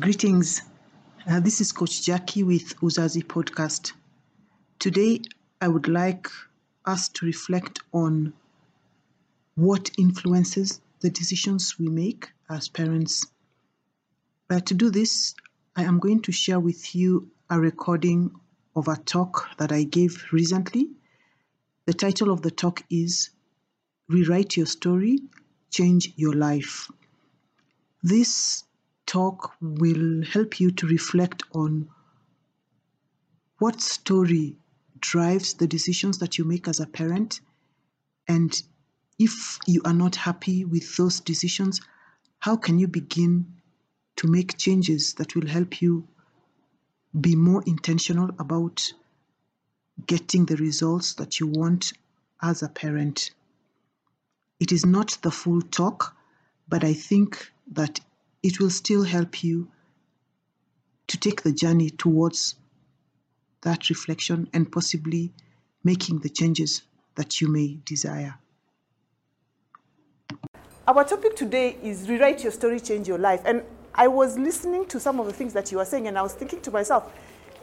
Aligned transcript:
Greetings. 0.00 0.62
Uh, 1.28 1.38
this 1.40 1.60
is 1.60 1.70
Coach 1.70 2.00
Jaki 2.06 2.46
with 2.46 2.74
Uzazi 2.80 3.22
Podcast. 3.22 3.92
Today, 4.78 5.20
I 5.60 5.68
would 5.68 5.86
like 5.86 6.28
us 6.86 7.10
to 7.10 7.26
reflect 7.26 7.80
on 7.92 8.32
what 9.54 9.90
influences 9.98 10.80
the 11.00 11.10
decisions 11.10 11.78
we 11.78 11.88
make 11.90 12.32
as 12.48 12.70
parents. 12.70 13.26
Uh, 14.48 14.60
to 14.60 14.72
do 14.72 14.88
this, 14.88 15.34
I 15.76 15.82
am 15.82 15.98
going 15.98 16.22
to 16.22 16.32
share 16.32 16.58
with 16.58 16.94
you 16.94 17.30
a 17.50 17.60
recording 17.60 18.30
of 18.74 18.88
a 18.88 18.96
talk 18.96 19.50
that 19.58 19.72
I 19.72 19.82
gave 19.82 20.24
recently. 20.32 20.88
The 21.84 21.92
title 21.92 22.30
of 22.30 22.40
the 22.40 22.50
talk 22.50 22.82
is 22.88 23.28
Rewrite 24.08 24.56
Your 24.56 24.64
Story, 24.66 25.18
Change 25.70 26.14
Your 26.16 26.32
Life. 26.32 26.90
This 28.02 28.64
talk 29.06 29.54
will 29.60 30.24
help 30.24 30.60
you 30.60 30.70
to 30.70 30.86
reflect 30.86 31.42
on 31.54 31.88
what 33.58 33.80
story 33.80 34.56
drives 34.98 35.54
the 35.54 35.66
decisions 35.66 36.18
that 36.18 36.38
you 36.38 36.44
make 36.44 36.66
as 36.68 36.80
a 36.80 36.86
parent. 36.86 37.40
And 38.26 38.60
if 39.18 39.58
you 39.66 39.82
are 39.84 39.92
not 39.92 40.16
happy 40.16 40.64
with 40.64 40.96
those 40.96 41.20
decisions, 41.20 41.80
how 42.38 42.56
can 42.56 42.78
you 42.78 42.88
begin 42.88 43.54
to 44.16 44.26
make 44.26 44.58
changes 44.58 45.14
that 45.14 45.34
will 45.34 45.46
help 45.46 45.80
you 45.82 46.08
be 47.18 47.36
more 47.36 47.62
intentional 47.66 48.30
about 48.38 48.92
getting 50.06 50.46
the 50.46 50.56
results 50.56 51.14
that 51.14 51.38
you 51.38 51.46
want 51.46 51.92
as 52.42 52.62
a 52.62 52.68
parent? 52.68 53.30
It 54.58 54.72
is 54.72 54.86
not 54.86 55.18
the 55.22 55.30
full 55.30 55.60
talk, 55.62 56.16
but 56.68 56.84
I 56.84 56.94
think 56.94 57.52
that 57.72 58.00
it 58.42 58.60
will 58.60 58.70
still 58.70 59.04
help 59.04 59.42
you 59.42 59.68
to 61.06 61.16
take 61.16 61.42
the 61.42 61.52
journey 61.52 61.90
towards 61.90 62.56
that 63.62 63.88
reflection 63.88 64.48
and 64.52 64.70
possibly 64.70 65.32
making 65.84 66.18
the 66.20 66.28
changes 66.28 66.82
that 67.14 67.40
you 67.40 67.48
may 67.48 67.78
desire. 67.84 68.34
Our 70.86 71.04
topic 71.04 71.36
today 71.36 71.76
is 71.82 72.08
rewrite 72.08 72.42
your 72.42 72.52
story, 72.52 72.80
change 72.80 73.06
your 73.06 73.18
life. 73.18 73.42
And 73.44 73.62
I 73.94 74.08
was 74.08 74.38
listening 74.38 74.86
to 74.86 74.98
some 74.98 75.20
of 75.20 75.26
the 75.26 75.32
things 75.32 75.52
that 75.52 75.70
you 75.70 75.78
were 75.78 75.84
saying, 75.84 76.08
and 76.08 76.18
I 76.18 76.22
was 76.22 76.34
thinking 76.34 76.60
to 76.62 76.70
myself, 76.70 77.12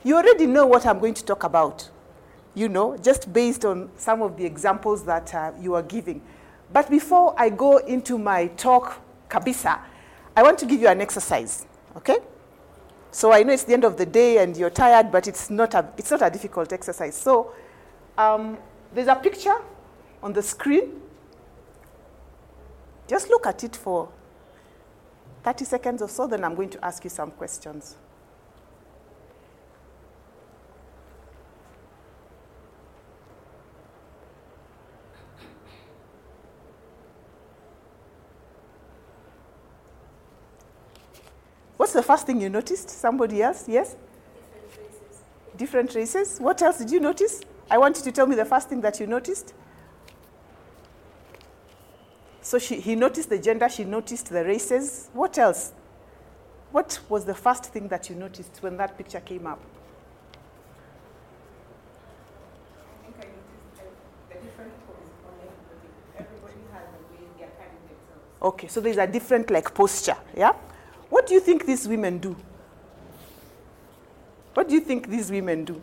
you 0.03 0.15
already 0.15 0.45
know 0.45 0.65
what 0.65 0.85
I'm 0.85 0.99
going 0.99 1.15
to 1.15 1.25
talk 1.25 1.43
about, 1.43 1.89
you 2.53 2.69
know, 2.69 2.95
just 2.97 3.33
based 3.33 3.65
on 3.65 3.89
some 3.97 4.21
of 4.21 4.37
the 4.37 4.45
examples 4.45 5.03
that 5.05 5.33
uh, 5.35 5.51
you 5.59 5.73
are 5.73 5.83
giving. 5.83 6.21
But 6.71 6.89
before 6.89 7.33
I 7.37 7.49
go 7.49 7.77
into 7.77 8.17
my 8.17 8.47
talk, 8.47 9.01
Kabisa, 9.27 9.79
I 10.39 10.41
want 10.41 10.57
to 10.59 10.65
give 10.65 10.79
you 10.79 10.87
an 10.87 11.01
exercise, 11.01 11.65
okay? 11.97 12.19
So 13.11 13.33
I 13.33 13.43
know 13.43 13.51
it's 13.51 13.65
the 13.65 13.73
end 13.73 13.83
of 13.83 13.97
the 13.97 14.05
day 14.05 14.37
and 14.41 14.55
you're 14.55 14.69
tired, 14.69 15.11
but 15.11 15.27
it's 15.27 15.49
not 15.49 15.73
a, 15.73 15.89
it's 15.97 16.11
not 16.11 16.21
a 16.21 16.29
difficult 16.29 16.71
exercise. 16.71 17.13
So 17.15 17.51
um, 18.17 18.57
there's 18.93 19.09
a 19.09 19.15
picture 19.15 19.57
on 20.23 20.31
the 20.31 20.41
screen. 20.41 21.01
Just 23.05 23.27
look 23.27 23.47
at 23.47 23.65
it 23.65 23.75
for 23.75 24.07
30 25.43 25.65
seconds 25.65 26.01
or 26.01 26.07
so, 26.07 26.25
then 26.25 26.45
I'm 26.45 26.55
going 26.55 26.69
to 26.69 26.85
ask 26.85 27.03
you 27.03 27.09
some 27.09 27.31
questions. 27.31 27.97
What's 41.89 41.95
the 41.95 42.03
first 42.03 42.27
thing 42.27 42.39
you 42.39 42.51
noticed? 42.51 42.87
Somebody 42.87 43.41
else? 43.41 43.67
Yes? 43.67 43.95
Different 44.53 44.77
races. 44.77 45.21
Different 45.57 45.95
races. 45.95 46.37
What 46.37 46.61
else 46.61 46.77
did 46.77 46.91
you 46.91 46.99
notice? 46.99 47.41
I 47.67 47.79
want 47.79 47.97
you 47.97 48.03
to 48.03 48.11
tell 48.11 48.27
me 48.27 48.35
the 48.35 48.45
first 48.45 48.69
thing 48.69 48.79
that 48.81 48.99
you 48.99 49.07
noticed. 49.07 49.55
So 52.43 52.59
she, 52.59 52.79
he 52.79 52.93
noticed 52.93 53.31
the 53.31 53.39
gender, 53.39 53.67
she 53.69 53.85
noticed 53.85 54.29
the 54.29 54.45
races. 54.45 55.09
What 55.13 55.39
else? 55.39 55.71
What 56.71 56.99
was 57.09 57.25
the 57.25 57.33
first 57.33 57.65
thing 57.73 57.87
that 57.87 58.07
you 58.07 58.15
noticed 58.15 58.61
when 58.61 58.77
that 58.77 58.95
picture 58.95 59.21
came 59.21 59.47
up? 59.47 59.59
Okay, 68.43 68.67
so 68.67 68.79
there's 68.79 68.97
a 68.97 69.07
different 69.07 69.49
like 69.49 69.73
posture, 69.73 70.17
yeah? 70.37 70.53
What 71.09 71.27
do 71.27 71.33
you 71.33 71.39
think 71.39 71.65
these 71.65 71.87
women 71.87 72.17
do? 72.19 72.35
What 74.53 74.67
do 74.67 74.75
you 74.75 74.81
think 74.81 75.07
these 75.09 75.31
women 75.31 75.65
do? 75.65 75.81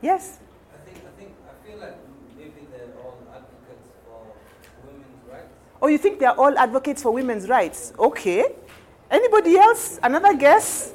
Yes? 0.00 0.38
I 0.72 0.78
think, 0.88 0.98
I 1.04 1.20
think, 1.20 1.30
I 1.48 1.66
feel 1.66 1.78
like 1.78 1.96
maybe 2.36 2.66
they're 2.70 2.94
all 3.02 3.18
advocates 3.34 3.88
for 4.04 4.22
women's 4.86 5.28
rights. 5.30 5.52
Oh, 5.82 5.86
you 5.88 5.98
think 5.98 6.20
they're 6.20 6.38
all 6.38 6.56
advocates 6.58 7.02
for 7.02 7.10
women's 7.12 7.48
rights? 7.48 7.92
Okay. 7.98 8.44
Anybody 9.10 9.56
else? 9.56 9.98
Another 10.02 10.34
guess? 10.36 10.92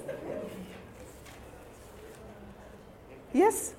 Yes? 3.33 3.73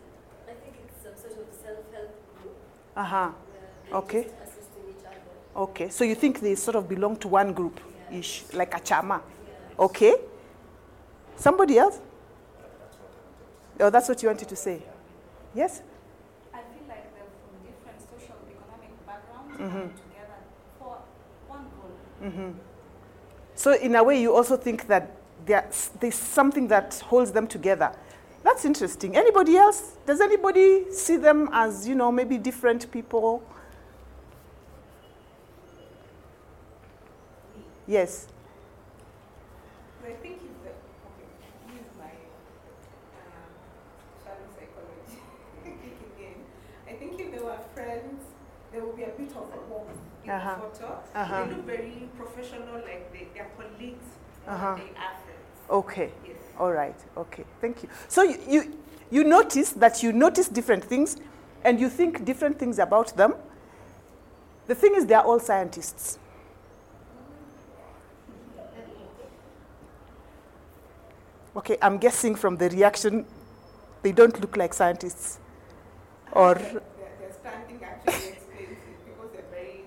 I 0.49 0.53
think 0.53 0.75
it's 0.85 1.03
some 1.05 1.15
sort 1.17 1.41
of 1.41 1.55
self-help 1.55 2.43
group. 2.43 2.57
Uh 2.97 3.05
huh. 3.05 3.29
where 3.31 3.63
they're 3.89 3.99
Okay. 3.99 4.23
just 4.25 4.35
assisting 4.43 4.83
each 4.91 5.07
other. 5.07 5.17
Okay. 5.57 5.89
So 5.89 6.05
you 6.05 6.15
think 6.15 6.41
they 6.41 6.55
sort 6.55 6.77
of 6.77 6.89
belong 6.89 7.17
to 7.19 7.29
one 7.29 7.53
group 7.53 7.81
ish, 8.13 8.45
like 8.53 8.75
a 8.75 8.81
chama? 8.81 9.21
Okay. 9.79 10.15
Somebody 11.37 11.79
else? 11.79 11.99
Oh, 13.81 13.91
that's 13.91 14.09
what 14.09 14.23
you 14.23 14.29
wanted 14.29 14.49
to 14.49 14.57
say. 14.57 14.83
Yes? 15.55 15.83
I 16.53 16.59
feel 16.59 16.89
like 16.89 17.13
they're 17.15 17.25
from 17.25 17.67
different 17.67 18.01
social 18.01 18.37
economic 18.49 19.07
backgrounds 19.07 19.61
Mm-hmm. 19.61 19.89
together 20.11 20.39
for 20.79 20.99
one 21.49 21.67
goal. 22.31 22.55
So, 23.57 23.75
in 23.75 23.95
a 23.95 24.03
way, 24.03 24.21
you 24.21 24.35
also 24.35 24.57
think 24.57 24.87
that 24.89 25.11
there's, 25.47 25.91
there's 26.01 26.15
something 26.15 26.69
that 26.69 26.95
holds 27.07 27.33
them 27.33 27.47
together. 27.47 27.93
That's 28.43 28.65
interesting. 28.65 29.17
Anybody 29.17 29.57
else? 29.57 29.97
Does 30.07 30.21
anybody 30.21 30.91
see 30.93 31.17
them 31.17 31.49
as, 31.53 31.87
you 31.89 31.95
know, 31.95 32.13
maybe 32.13 32.39
different 32.39 32.91
people? 32.91 33.43
Yes. 37.87 38.27
I 40.07 40.13
think 40.23 40.37
if 40.37 40.63
the 40.63 40.71
okay, 40.71 41.29
use 41.73 41.91
my 41.99 42.11
shadow 44.23 44.47
psychology 44.55 45.21
kicking 45.65 46.15
in. 46.21 46.35
I 46.93 46.97
think 46.99 47.21
if 47.21 47.33
they 47.33 47.39
were 47.45 47.59
friends, 47.75 48.25
there 48.73 48.85
would 48.85 48.97
be 48.97 49.03
a 49.05 49.09
bit 49.09 49.31
of 49.31 49.49
a 49.53 49.71
warmth 49.71 49.91
in 50.25 50.31
Uh-huh. 50.31 50.55
the 50.55 50.61
photo. 50.79 50.99
Uh-huh. 51.15 51.45
They 51.45 51.55
look 51.55 51.67
very 51.67 52.09
professional, 52.17 52.75
like 52.75 53.13
they, 53.13 53.29
they're 53.35 53.51
colleagues 53.57 54.05
Uh-huh. 54.47 54.75
they 54.77 54.91
are 54.97 55.15
friends. 55.25 55.71
Okay. 55.71 56.11
Yes. 56.27 56.37
All 56.59 56.73
right. 56.73 56.97
Okay. 57.17 57.45
Thank 57.61 57.83
you. 57.83 57.89
So 58.09 58.23
you, 58.23 58.39
you, 58.49 58.79
you 59.11 59.25
notice 59.25 59.71
that 59.73 60.03
you 60.03 60.13
notice 60.13 60.49
different 60.49 60.85
things 60.85 61.17
and 61.65 61.81
you 61.81 61.89
think 61.89 62.25
different 62.25 62.59
things 62.59 62.79
about 62.79 63.17
them. 63.17 63.35
The 64.67 64.75
thing 64.75 64.95
is, 64.95 65.07
they 65.07 65.15
are 65.15 65.25
all 65.25 65.41
scientists. 65.41 66.19
Okay, 71.57 71.77
I'm 71.81 71.99
guessing 71.99 72.35
from 72.35 72.57
the 72.57 72.69
reaction, 72.69 73.25
they 74.03 74.13
don't 74.13 74.39
look 74.41 74.57
like 74.57 74.75
scientists. 74.75 75.39
Or, 76.33 76.55
Their, 76.55 76.73
their 76.73 76.83
standing 77.41 77.81
actually 77.83 78.29
explains 78.33 78.71
it 78.73 79.07
because 79.07 79.31
they're 79.33 79.45
very. 79.53 79.85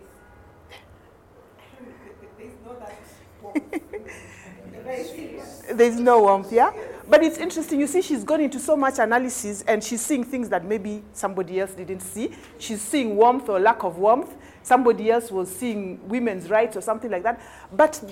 There's 2.38 2.54
no 2.66 2.80
that 2.80 2.98
warmth. 3.42 3.72
They're 4.72 4.82
very 4.84 5.04
serious. 5.04 5.64
there's 5.74 6.00
no 6.00 6.22
warmth, 6.22 6.52
yeah? 6.54 6.72
But 7.10 7.24
it's 7.24 7.38
interesting. 7.38 7.80
You 7.80 7.88
see, 7.88 8.02
she's 8.02 8.24
gone 8.24 8.42
into 8.42 8.60
so 8.60 8.76
much 8.76 9.00
analysis 9.00 9.64
and 9.68 9.82
she's 9.84 10.02
seeing 10.02 10.24
things 10.24 10.50
that 10.50 10.66
maybe 10.66 11.04
somebody 11.14 11.60
else 11.60 11.74
didn't 11.74 12.02
see. 12.02 12.32
She's 12.58 12.82
seeing 12.82 13.16
warmth 13.16 13.48
or 13.48 13.60
lack 13.60 13.84
of 13.84 13.98
warmth. 13.98 14.36
Somebody 14.62 15.10
else 15.10 15.32
was 15.32 15.50
seeing 15.54 16.06
women's 16.10 16.50
rights 16.50 16.76
or 16.76 16.82
something 16.82 17.10
like 17.10 17.24
that. 17.24 17.40
But 17.72 18.04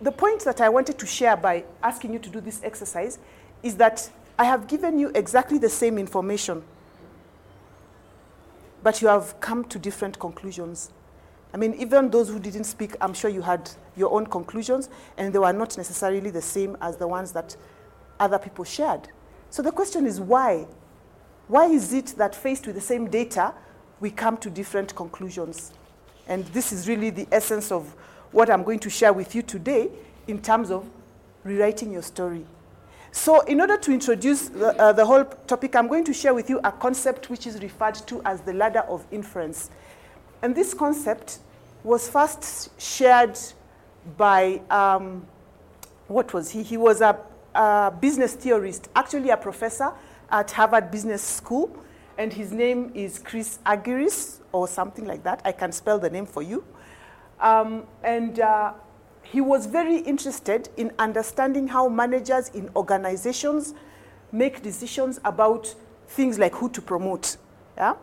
the 0.00 0.12
point 0.12 0.44
that 0.44 0.62
I 0.62 0.70
wanted 0.70 0.98
to 0.98 1.06
share 1.06 1.36
by 1.36 1.64
asking 1.82 2.14
you 2.14 2.18
to 2.20 2.30
do 2.30 2.40
this 2.40 2.62
exercise 2.64 3.18
is 3.62 3.76
that 3.76 4.10
I 4.38 4.44
have 4.44 4.66
given 4.66 4.98
you 4.98 5.10
exactly 5.14 5.58
the 5.58 5.68
same 5.68 5.98
information, 5.98 6.62
but 8.82 9.02
you 9.02 9.08
have 9.08 9.38
come 9.40 9.64
to 9.64 9.78
different 9.78 10.18
conclusions. 10.18 10.92
I 11.52 11.56
mean, 11.56 11.74
even 11.74 12.08
those 12.08 12.28
who 12.28 12.38
didn't 12.38 12.64
speak, 12.64 12.94
I'm 13.00 13.12
sure 13.14 13.28
you 13.28 13.42
had 13.42 13.68
your 13.96 14.12
own 14.12 14.26
conclusions, 14.26 14.88
and 15.16 15.32
they 15.32 15.38
were 15.38 15.52
not 15.52 15.76
necessarily 15.76 16.30
the 16.30 16.40
same 16.40 16.76
as 16.80 16.96
the 16.96 17.08
ones 17.08 17.32
that 17.32 17.56
other 18.20 18.38
people 18.38 18.64
shared. 18.64 19.08
So 19.50 19.62
the 19.62 19.72
question 19.72 20.06
is 20.06 20.20
why? 20.20 20.66
Why 21.48 21.66
is 21.66 21.92
it 21.92 22.14
that 22.18 22.34
faced 22.34 22.66
with 22.66 22.74
the 22.74 22.82
same 22.82 23.08
data, 23.08 23.54
we 24.00 24.10
come 24.10 24.36
to 24.38 24.50
different 24.50 24.94
conclusions? 24.94 25.72
And 26.26 26.44
this 26.46 26.72
is 26.72 26.86
really 26.86 27.10
the 27.10 27.26
essence 27.32 27.72
of 27.72 27.94
what 28.32 28.50
I'm 28.50 28.62
going 28.62 28.80
to 28.80 28.90
share 28.90 29.12
with 29.12 29.34
you 29.34 29.42
today 29.42 29.88
in 30.26 30.42
terms 30.42 30.70
of 30.70 30.86
rewriting 31.44 31.92
your 31.92 32.02
story. 32.02 32.44
So, 33.10 33.40
in 33.40 33.60
order 33.60 33.78
to 33.78 33.90
introduce 33.90 34.50
the, 34.50 34.78
uh, 34.78 34.92
the 34.92 35.04
whole 35.04 35.24
topic, 35.24 35.74
I'm 35.74 35.88
going 35.88 36.04
to 36.04 36.12
share 36.12 36.34
with 36.34 36.50
you 36.50 36.60
a 36.62 36.70
concept 36.70 37.30
which 37.30 37.46
is 37.46 37.60
referred 37.62 37.94
to 38.06 38.20
as 38.24 38.42
the 38.42 38.52
ladder 38.52 38.80
of 38.80 39.06
inference. 39.10 39.70
And 40.42 40.54
this 40.54 40.74
concept 40.74 41.38
was 41.82 42.08
first 42.08 42.78
shared 42.80 43.38
by, 44.18 44.60
um, 44.70 45.26
what 46.06 46.34
was 46.34 46.50
he? 46.50 46.62
He 46.62 46.76
was 46.76 47.00
a, 47.00 47.18
a 47.58 47.92
business 48.00 48.34
theorist, 48.34 48.88
actually 48.94 49.30
a 49.30 49.36
professor 49.36 49.92
at 50.30 50.50
Harvard 50.52 50.90
Business 50.90 51.22
School, 51.22 51.76
and 52.16 52.32
his 52.32 52.52
name 52.52 52.92
is 52.94 53.18
Chris 53.18 53.58
Argyris 53.66 54.38
or 54.52 54.68
something 54.68 55.04
like 55.04 55.24
that. 55.24 55.42
I 55.44 55.52
can 55.52 55.72
spell 55.72 55.98
the 55.98 56.08
name 56.08 56.24
for 56.24 56.42
you. 56.42 56.64
Um, 57.40 57.84
and 58.02 58.38
uh, 58.40 58.74
he 59.22 59.40
was 59.40 59.66
very 59.66 59.98
interested 59.98 60.68
in 60.76 60.92
understanding 60.98 61.68
how 61.68 61.88
managers 61.88 62.48
in 62.50 62.70
organizations 62.76 63.74
make 64.30 64.62
decisions 64.62 65.18
about 65.24 65.74
things 66.06 66.38
like 66.38 66.54
who 66.54 66.68
to 66.70 66.80
promote. 66.80 67.36
Yeah? 67.76 67.94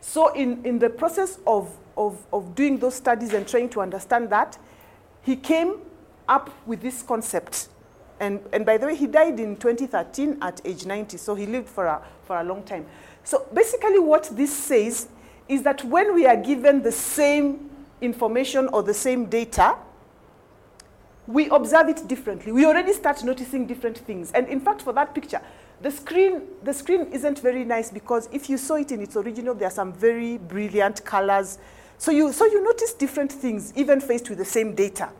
So, 0.00 0.32
in, 0.34 0.64
in 0.64 0.78
the 0.78 0.90
process 0.90 1.38
of, 1.46 1.76
of, 1.96 2.24
of 2.32 2.54
doing 2.54 2.78
those 2.78 2.94
studies 2.96 3.32
and 3.34 3.46
trying 3.46 3.68
to 3.70 3.80
understand 3.80 4.30
that, 4.30 4.58
he 5.22 5.36
came 5.36 5.76
up 6.28 6.50
with 6.66 6.82
this 6.82 7.02
concept. 7.02 7.68
And, 8.18 8.40
and 8.52 8.64
by 8.64 8.78
the 8.78 8.86
way, 8.86 8.96
he 8.96 9.06
died 9.06 9.38
in 9.38 9.56
2013 9.56 10.38
at 10.40 10.60
age 10.64 10.86
90, 10.86 11.16
so 11.18 11.34
he 11.34 11.46
lived 11.46 11.68
for 11.68 11.86
a, 11.86 12.02
for 12.24 12.38
a 12.40 12.44
long 12.44 12.62
time. 12.62 12.86
So, 13.24 13.46
basically, 13.52 13.98
what 13.98 14.28
this 14.32 14.56
says 14.56 15.08
is 15.48 15.62
that 15.62 15.84
when 15.84 16.14
we 16.14 16.26
are 16.26 16.36
given 16.36 16.82
the 16.82 16.92
same 16.92 17.70
information 18.00 18.68
or 18.68 18.82
the 18.82 18.94
same 18.94 19.26
data, 19.26 19.76
we 21.26 21.48
observe 21.48 21.88
it 21.88 22.06
differently. 22.06 22.52
We 22.52 22.64
already 22.64 22.92
start 22.92 23.22
noticing 23.24 23.66
different 23.66 23.98
things. 23.98 24.30
And 24.32 24.48
in 24.48 24.60
fact, 24.60 24.82
for 24.82 24.92
that 24.92 25.14
picture, 25.14 25.40
the 25.80 25.90
screen, 25.90 26.42
the 26.62 26.72
screen 26.72 27.08
isn't 27.12 27.40
very 27.40 27.64
nice 27.64 27.90
because 27.90 28.28
if 28.32 28.48
you 28.48 28.56
saw 28.56 28.76
it 28.76 28.92
in 28.92 29.02
its 29.02 29.16
original, 29.16 29.54
there 29.54 29.68
are 29.68 29.72
some 29.72 29.92
very 29.92 30.38
brilliant 30.38 31.04
colors. 31.04 31.58
So 31.98 32.10
you, 32.10 32.32
so 32.32 32.46
you 32.46 32.62
notice 32.62 32.92
different 32.94 33.32
things, 33.32 33.72
even 33.76 34.00
faced 34.00 34.28
with 34.28 34.38
the 34.38 34.44
same 34.44 34.74
data. 34.74 35.10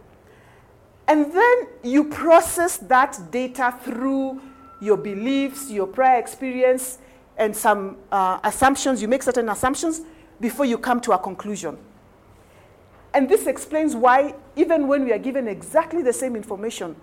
And 1.09 1.33
then 1.33 1.69
you 1.83 2.05
process 2.05 2.79
that 2.79 3.19
data 3.31 3.75
through 3.83 4.41
your 4.81 4.97
beliefs, 4.97 5.71
your 5.71 5.87
prior 5.87 6.19
experience, 6.19 6.99
and 7.37 7.57
some 7.57 7.97
uh, 8.11 8.41
assumptions. 8.43 9.01
You 9.01 9.09
make 9.09 9.23
certain 9.23 9.49
assumptions 9.49 10.03
before 10.41 10.67
you 10.67 10.79
come 10.79 11.01
to 11.03 11.13
a 11.13 11.19
conclusion. 11.19 11.79
And 13.15 13.29
this 13.29 13.47
explains 13.47 13.95
why, 13.97 14.35
even 14.57 14.89
when 14.89 15.05
we 15.05 15.13
are 15.13 15.19
given 15.19 15.49
exactly 15.49 16.03
the 16.03 16.13
same 16.13 16.37
information, 16.37 16.97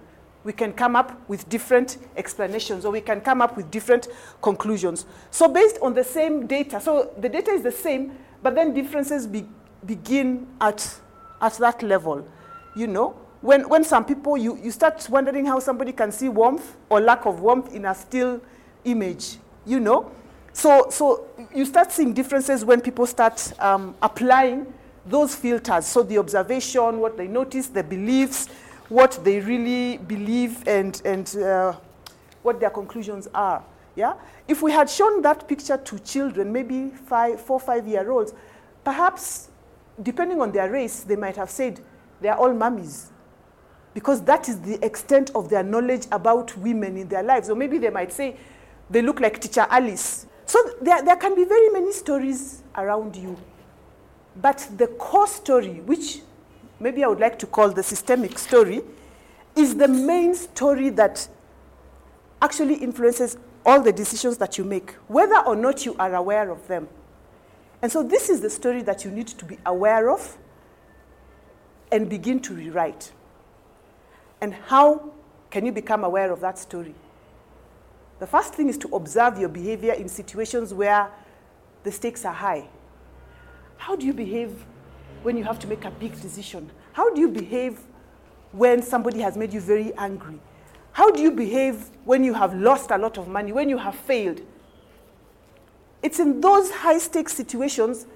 we 0.44 0.54
can 0.54 0.74
come 0.74 0.96
up 0.96 1.28
with 1.30 1.48
different 1.50 1.98
explanations 2.18 2.86
or 2.86 2.92
we 2.92 3.02
can 3.02 3.22
come 3.22 3.42
up 3.42 3.56
with 3.56 3.72
different 3.72 4.10
conclusions. 4.42 5.06
So, 5.32 5.48
based 5.48 5.78
on 5.82 5.94
the 5.94 6.04
same 6.04 6.46
data, 6.48 6.82
so 6.82 7.12
the 7.18 7.30
data 7.30 7.52
is 7.52 7.64
the 7.64 7.72
same, 7.72 8.18
but 8.42 8.54
then 8.54 8.74
differences 8.74 9.26
be, 9.26 9.48
begin 9.86 10.48
at, 10.60 11.00
at 11.42 11.54
that 11.54 11.82
level. 11.82 12.28
You 12.76 12.88
know, 12.88 13.16
when, 13.44 13.68
when 13.68 13.84
some 13.84 14.06
people, 14.06 14.38
you, 14.38 14.58
you 14.64 14.72
start 14.72 15.06
wondering 15.10 15.46
how 15.46 15.60
somebody 15.60 15.92
can 15.92 16.14
see 16.14 16.30
warmth 16.30 16.78
or 16.90 17.02
lack 17.02 17.26
of 17.26 17.42
warmth 17.42 17.76
in 17.76 17.84
a 17.84 17.94
still 17.94 18.42
image, 18.86 19.36
you 19.66 19.82
know. 19.82 20.10
So, 20.54 20.88
so 20.90 21.28
you 21.54 21.66
start 21.66 21.92
seeing 21.92 22.14
differences 22.14 22.64
when 22.64 22.80
people 22.80 23.06
start 23.06 23.52
um, 23.60 23.96
applying 24.02 24.74
those 25.06 25.36
filters. 25.36 25.86
So 25.86 26.04
the 26.04 26.20
observation, 26.20 27.00
what 27.00 27.18
they 27.18 27.28
notice, 27.28 27.68
the 27.68 27.84
beliefs, 27.84 28.48
what 28.88 29.20
they 29.26 29.42
really 29.42 29.98
believe, 29.98 30.66
and, 30.66 31.02
and 31.04 31.36
uh, 31.36 31.74
what 32.44 32.62
their 32.62 32.70
conclusions 32.70 33.28
are. 33.34 33.62
Yeah? 33.98 34.14
If 34.48 34.62
we 34.62 34.72
had 34.72 34.90
shown 34.90 35.22
that 35.24 35.50
picture 35.50 35.76
to 35.76 36.00
children, 36.00 36.54
maybe 36.54 36.92
five, 36.92 37.42
four, 37.42 37.60
five 37.60 37.86
year 37.86 38.10
olds, 38.10 38.34
perhaps, 38.86 39.50
depending 40.02 40.40
on 40.40 40.54
their 40.54 40.72
race, 40.72 41.02
they 41.02 41.18
might 41.18 41.36
have 41.36 41.50
said 41.50 41.82
they're 42.22 42.38
all 42.38 42.54
mummies. 42.54 43.10
Because 43.94 44.22
that 44.24 44.50
is 44.50 44.60
the 44.62 44.84
extent 44.84 45.32
of 45.36 45.50
their 45.50 45.64
knowledge 45.64 46.08
about 46.12 46.58
women 46.58 46.98
in 46.98 47.08
their 47.08 47.24
lives. 47.24 47.50
Or 47.50 47.56
maybe 47.56 47.78
they 47.78 47.90
might 47.90 48.12
say 48.12 48.36
they 48.90 49.02
look 49.02 49.20
like 49.20 49.40
teacher 49.40 49.68
Alice. 49.70 50.26
So 50.46 50.60
there, 50.82 51.04
there 51.04 51.16
can 51.16 51.36
be 51.36 51.46
very 51.46 51.70
many 51.70 51.92
stories 51.92 52.64
around 52.76 53.16
you. 53.16 53.38
But 54.36 54.68
the 54.78 54.88
core 54.88 55.28
story, 55.28 55.82
which 55.82 56.22
maybe 56.80 57.04
I 57.04 57.08
would 57.08 57.20
like 57.20 57.38
to 57.40 57.46
call 57.46 57.70
the 57.70 57.84
systemic 57.84 58.40
story, 58.40 58.82
is 59.56 59.76
the 59.76 59.88
main 59.88 60.34
story 60.34 60.90
that 60.90 61.28
actually 62.42 62.76
influences 62.76 63.38
all 63.66 63.82
the 63.82 63.94
decisions 63.94 64.38
that 64.38 64.58
you 64.58 64.64
make, 64.64 64.92
whether 65.08 65.40
or 65.46 65.56
not 65.56 65.86
you 65.86 65.96
are 65.98 66.16
aware 66.16 66.50
of 66.50 66.68
them. 66.68 66.90
And 67.82 67.92
so, 67.92 68.04
this 68.04 68.30
is 68.30 68.42
the 68.42 68.50
story 68.50 68.82
that 68.84 69.06
you 69.06 69.12
need 69.12 69.28
to 69.28 69.46
be 69.46 69.58
aware 69.66 70.10
of 70.10 70.38
and 71.92 72.10
begin 72.10 72.40
to 72.42 72.54
rewrite. 72.54 73.12
And 74.44 74.54
how 74.54 75.14
can 75.52 75.66
you 75.66 75.72
become 75.72 76.04
aware 76.04 76.30
of 76.30 76.42
that 76.42 76.60
story? 76.60 76.94
The 78.20 78.28
first 78.28 78.54
thing 78.54 78.68
is 78.68 78.78
to 78.80 78.90
observe 78.94 79.40
your 79.40 79.48
behavior 79.48 79.94
in 79.94 80.10
situations 80.10 80.74
where 80.74 81.10
the 81.84 81.92
stakes 81.94 82.26
are 82.26 82.34
high. 82.34 82.68
How 83.78 83.96
do 83.96 84.06
you 84.06 84.12
behave 84.12 84.66
when 85.22 85.38
you 85.38 85.46
have 85.46 85.60
to 85.60 85.68
make 85.68 85.86
a 85.86 85.92
big 85.92 86.20
decision? 86.22 86.70
How 86.92 87.14
do 87.14 87.22
you 87.22 87.30
behave 87.30 87.80
when 88.52 88.82
somebody 88.82 89.22
has 89.22 89.38
made 89.38 89.54
you 89.54 89.62
very 89.62 89.94
angry? 89.94 90.42
How 90.92 91.10
do 91.10 91.22
you 91.22 91.32
behave 91.32 91.90
when 92.04 92.26
you 92.26 92.34
have 92.34 92.54
lost 92.54 92.92
a 92.92 92.98
lot 92.98 93.18
of 93.18 93.30
money, 93.30 93.54
when 93.54 93.70
you 93.70 93.78
have 93.78 93.96
failed? 93.96 94.42
It's 96.02 96.20
in 96.20 96.42
those 96.42 96.70
high 96.70 96.98
stakes 96.98 97.32
situations 97.32 98.08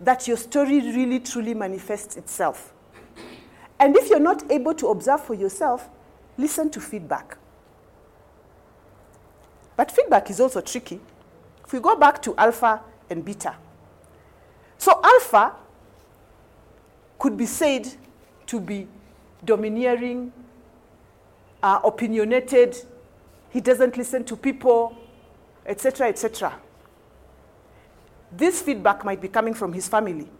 that 0.00 0.28
your 0.28 0.36
story 0.36 0.78
really 0.78 1.18
truly 1.18 1.52
manifests 1.52 2.16
itself. 2.16 2.73
And 3.84 3.94
if 3.96 4.08
you're 4.08 4.18
not 4.18 4.50
able 4.50 4.72
to 4.76 4.88
observe 4.88 5.20
for 5.20 5.34
yourself, 5.34 5.90
listen 6.38 6.70
to 6.70 6.80
feedback. 6.80 7.36
But 9.76 9.90
feedback 9.90 10.30
is 10.30 10.40
also 10.40 10.62
tricky. 10.62 11.00
If 11.62 11.70
we 11.70 11.80
go 11.80 11.94
back 11.94 12.22
to 12.22 12.34
alpha 12.36 12.80
and 13.10 13.22
beta, 13.22 13.56
so 14.78 14.98
alpha 15.04 15.52
could 17.18 17.36
be 17.36 17.44
said 17.44 17.86
to 18.46 18.58
be 18.58 18.88
domineering, 19.44 20.32
uh, 21.62 21.80
opinionated, 21.84 22.78
he 23.50 23.60
doesn't 23.60 23.98
listen 23.98 24.24
to 24.24 24.34
people, 24.34 24.96
etc., 25.66 26.08
etc. 26.08 26.54
This 28.32 28.62
feedback 28.62 29.04
might 29.04 29.20
be 29.20 29.28
coming 29.28 29.52
from 29.52 29.74
his 29.74 29.88
family, 29.88 30.30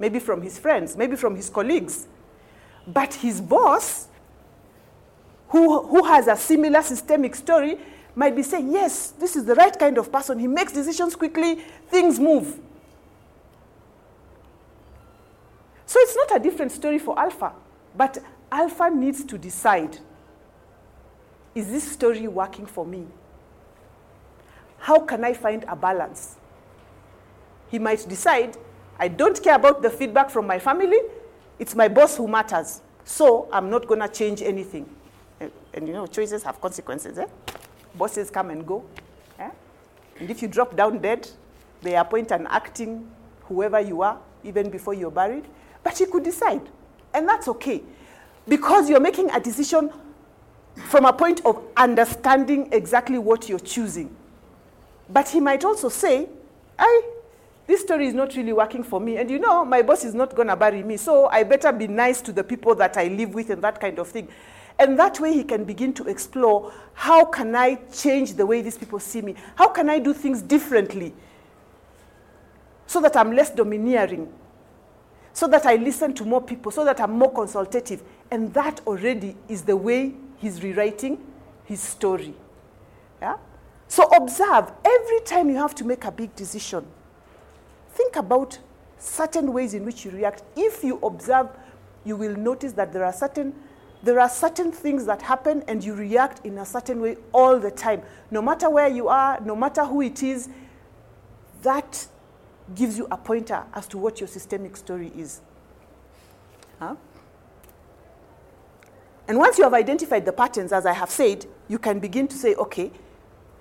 maybe 0.00 0.18
from 0.18 0.42
his 0.42 0.58
friends, 0.58 0.96
maybe 0.96 1.14
from 1.14 1.36
his 1.36 1.48
colleagues. 1.48 2.08
But 2.86 3.14
his 3.14 3.40
boss, 3.40 4.08
who, 5.48 5.82
who 5.82 6.04
has 6.04 6.26
a 6.26 6.36
similar 6.36 6.82
systemic 6.82 7.34
story, 7.34 7.78
might 8.14 8.34
be 8.34 8.42
saying, 8.42 8.72
Yes, 8.72 9.10
this 9.10 9.36
is 9.36 9.44
the 9.44 9.54
right 9.54 9.76
kind 9.78 9.98
of 9.98 10.10
person. 10.10 10.38
He 10.38 10.46
makes 10.46 10.72
decisions 10.72 11.14
quickly, 11.14 11.56
things 11.88 12.18
move. 12.18 12.58
So 15.86 15.98
it's 16.00 16.16
not 16.16 16.36
a 16.36 16.38
different 16.38 16.72
story 16.72 16.98
for 16.98 17.18
Alpha, 17.18 17.52
but 17.96 18.18
Alpha 18.52 18.90
needs 18.90 19.24
to 19.24 19.36
decide 19.36 19.98
is 21.54 21.68
this 21.70 21.90
story 21.90 22.28
working 22.28 22.66
for 22.66 22.86
me? 22.86 23.06
How 24.78 25.00
can 25.00 25.24
I 25.24 25.34
find 25.34 25.64
a 25.68 25.74
balance? 25.74 26.36
He 27.70 27.78
might 27.78 28.08
decide, 28.08 28.56
I 28.98 29.08
don't 29.08 29.42
care 29.42 29.56
about 29.56 29.82
the 29.82 29.90
feedback 29.90 30.30
from 30.30 30.46
my 30.46 30.58
family, 30.58 30.98
it's 31.60 31.76
my 31.76 31.88
boss 31.88 32.16
who 32.16 32.26
matters. 32.26 32.80
So 33.04 33.48
I'm 33.52 33.68
not 33.68 33.86
going 33.86 34.00
to 34.00 34.08
change 34.08 34.40
anything. 34.40 34.88
And, 35.38 35.52
and, 35.74 35.86
you 35.86 35.92
know, 35.92 36.06
choices 36.06 36.42
have 36.42 36.58
consequences. 36.60 37.18
Eh? 37.18 37.26
Bosses 37.94 38.30
come 38.30 38.48
and 38.50 38.66
go. 38.66 38.82
Eh? 39.38 39.50
And 40.18 40.30
if 40.30 40.40
you 40.40 40.48
drop 40.48 40.74
down 40.74 40.98
dead, 40.98 41.28
they 41.82 41.96
appoint 41.96 42.30
an 42.30 42.46
acting 42.48 43.08
whoever 43.42 43.78
you 43.78 44.00
are, 44.00 44.18
even 44.42 44.70
before 44.70 44.94
you're 44.94 45.10
buried. 45.10 45.44
But 45.82 45.98
he 45.98 46.06
could 46.06 46.24
decide. 46.24 46.62
And 47.12 47.28
that's 47.28 47.46
okay. 47.48 47.82
Because 48.48 48.88
you're 48.88 49.00
making 49.00 49.30
a 49.30 49.38
decision 49.38 49.90
from 50.88 51.04
a 51.04 51.12
point 51.12 51.44
of 51.44 51.62
understanding 51.76 52.70
exactly 52.72 53.18
what 53.18 53.50
you're 53.50 53.58
choosing. 53.58 54.16
But 55.10 55.28
he 55.28 55.40
might 55.40 55.64
also 55.64 55.90
say, 55.90 56.28
I, 56.78 57.02
this 57.70 57.82
story 57.82 58.08
is 58.08 58.14
not 58.14 58.34
really 58.34 58.52
working 58.52 58.82
for 58.82 59.00
me. 59.00 59.16
And 59.16 59.30
you 59.30 59.38
know, 59.38 59.64
my 59.64 59.82
boss 59.82 60.04
is 60.04 60.12
not 60.12 60.34
going 60.34 60.48
to 60.48 60.56
bury 60.56 60.82
me. 60.82 60.96
So 60.96 61.26
I 61.26 61.44
better 61.44 61.70
be 61.70 61.86
nice 61.86 62.20
to 62.22 62.32
the 62.32 62.42
people 62.42 62.74
that 62.74 62.96
I 62.96 63.06
live 63.06 63.32
with 63.32 63.50
and 63.50 63.62
that 63.62 63.80
kind 63.80 63.98
of 64.00 64.08
thing. 64.08 64.26
And 64.76 64.98
that 64.98 65.20
way 65.20 65.32
he 65.32 65.44
can 65.44 65.64
begin 65.64 65.92
to 65.94 66.08
explore 66.08 66.72
how 66.94 67.24
can 67.24 67.54
I 67.54 67.76
change 67.92 68.34
the 68.34 68.44
way 68.44 68.60
these 68.60 68.76
people 68.76 68.98
see 68.98 69.22
me? 69.22 69.36
How 69.54 69.68
can 69.68 69.88
I 69.88 70.00
do 70.00 70.12
things 70.12 70.42
differently 70.42 71.14
so 72.86 73.00
that 73.02 73.16
I'm 73.16 73.30
less 73.32 73.50
domineering? 73.50 74.32
so 75.32 75.46
that 75.46 75.64
I 75.64 75.76
listen 75.76 76.12
to 76.14 76.24
more 76.24 76.42
people, 76.42 76.72
so 76.72 76.84
that 76.84 77.00
I'm 77.00 77.12
more 77.12 77.32
consultative. 77.32 78.02
And 78.32 78.52
that 78.54 78.80
already 78.84 79.36
is 79.48 79.62
the 79.62 79.76
way 79.76 80.12
he's 80.38 80.60
rewriting 80.60 81.18
his 81.64 81.80
story. 81.80 82.34
Yeah? 83.22 83.36
So 83.86 84.04
observe 84.08 84.72
every 84.84 85.20
time 85.20 85.48
you 85.48 85.56
have 85.56 85.74
to 85.76 85.84
make 85.84 86.04
a 86.04 86.10
big 86.10 86.34
decision, 86.34 86.84
think 88.00 88.16
about 88.16 88.58
certain 88.98 89.52
ways 89.52 89.74
in 89.74 89.84
which 89.84 90.04
you 90.04 90.10
react. 90.10 90.42
If 90.56 90.82
you 90.82 90.98
observe, 91.02 91.48
you 92.04 92.16
will 92.16 92.34
notice 92.34 92.72
that 92.72 92.92
there 92.92 93.04
are 93.04 93.12
certain 93.12 93.54
there 94.02 94.18
are 94.18 94.30
certain 94.30 94.72
things 94.72 95.04
that 95.04 95.20
happen 95.20 95.62
and 95.68 95.84
you 95.84 95.92
react 95.94 96.46
in 96.46 96.56
a 96.56 96.64
certain 96.64 97.02
way 97.02 97.18
all 97.34 97.58
the 97.58 97.70
time. 97.70 98.00
No 98.30 98.40
matter 98.40 98.70
where 98.70 98.88
you 98.88 99.08
are, 99.08 99.38
no 99.42 99.54
matter 99.54 99.84
who 99.84 100.00
it 100.00 100.22
is, 100.22 100.48
that 101.60 102.06
gives 102.74 102.96
you 102.96 103.06
a 103.10 103.18
pointer 103.18 103.62
as 103.74 103.86
to 103.88 103.98
what 103.98 104.18
your 104.18 104.26
systemic 104.26 104.78
story 104.78 105.12
is. 105.14 105.42
Huh? 106.78 106.96
And 109.28 109.36
once 109.36 109.58
you 109.58 109.64
have 109.64 109.74
identified 109.74 110.24
the 110.24 110.32
patterns, 110.32 110.72
as 110.72 110.86
I 110.86 110.94
have 110.94 111.10
said, 111.10 111.44
you 111.68 111.78
can 111.78 111.98
begin 111.98 112.26
to 112.28 112.36
say, 112.36 112.54
okay, 112.54 112.90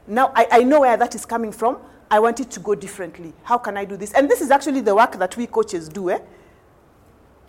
now 0.07 0.31
I, 0.33 0.47
I 0.49 0.63
know 0.63 0.79
where 0.79 0.95
that 0.95 1.15
is 1.15 1.25
coming 1.25 1.51
from. 1.51 1.79
I 2.11 2.19
want 2.19 2.39
it 2.39 2.49
to 2.51 2.59
go 2.59 2.75
differently. 2.75 3.33
How 3.43 3.57
can 3.57 3.77
I 3.77 3.85
do 3.85 3.95
this? 3.95 4.13
And 4.13 4.29
this 4.29 4.41
is 4.41 4.51
actually 4.51 4.81
the 4.81 4.95
work 4.95 5.17
that 5.19 5.37
we 5.37 5.45
coaches 5.47 5.87
do. 5.87 6.09
Eh? 6.09 6.19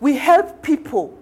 We 0.00 0.17
help 0.17 0.62
people 0.62 1.19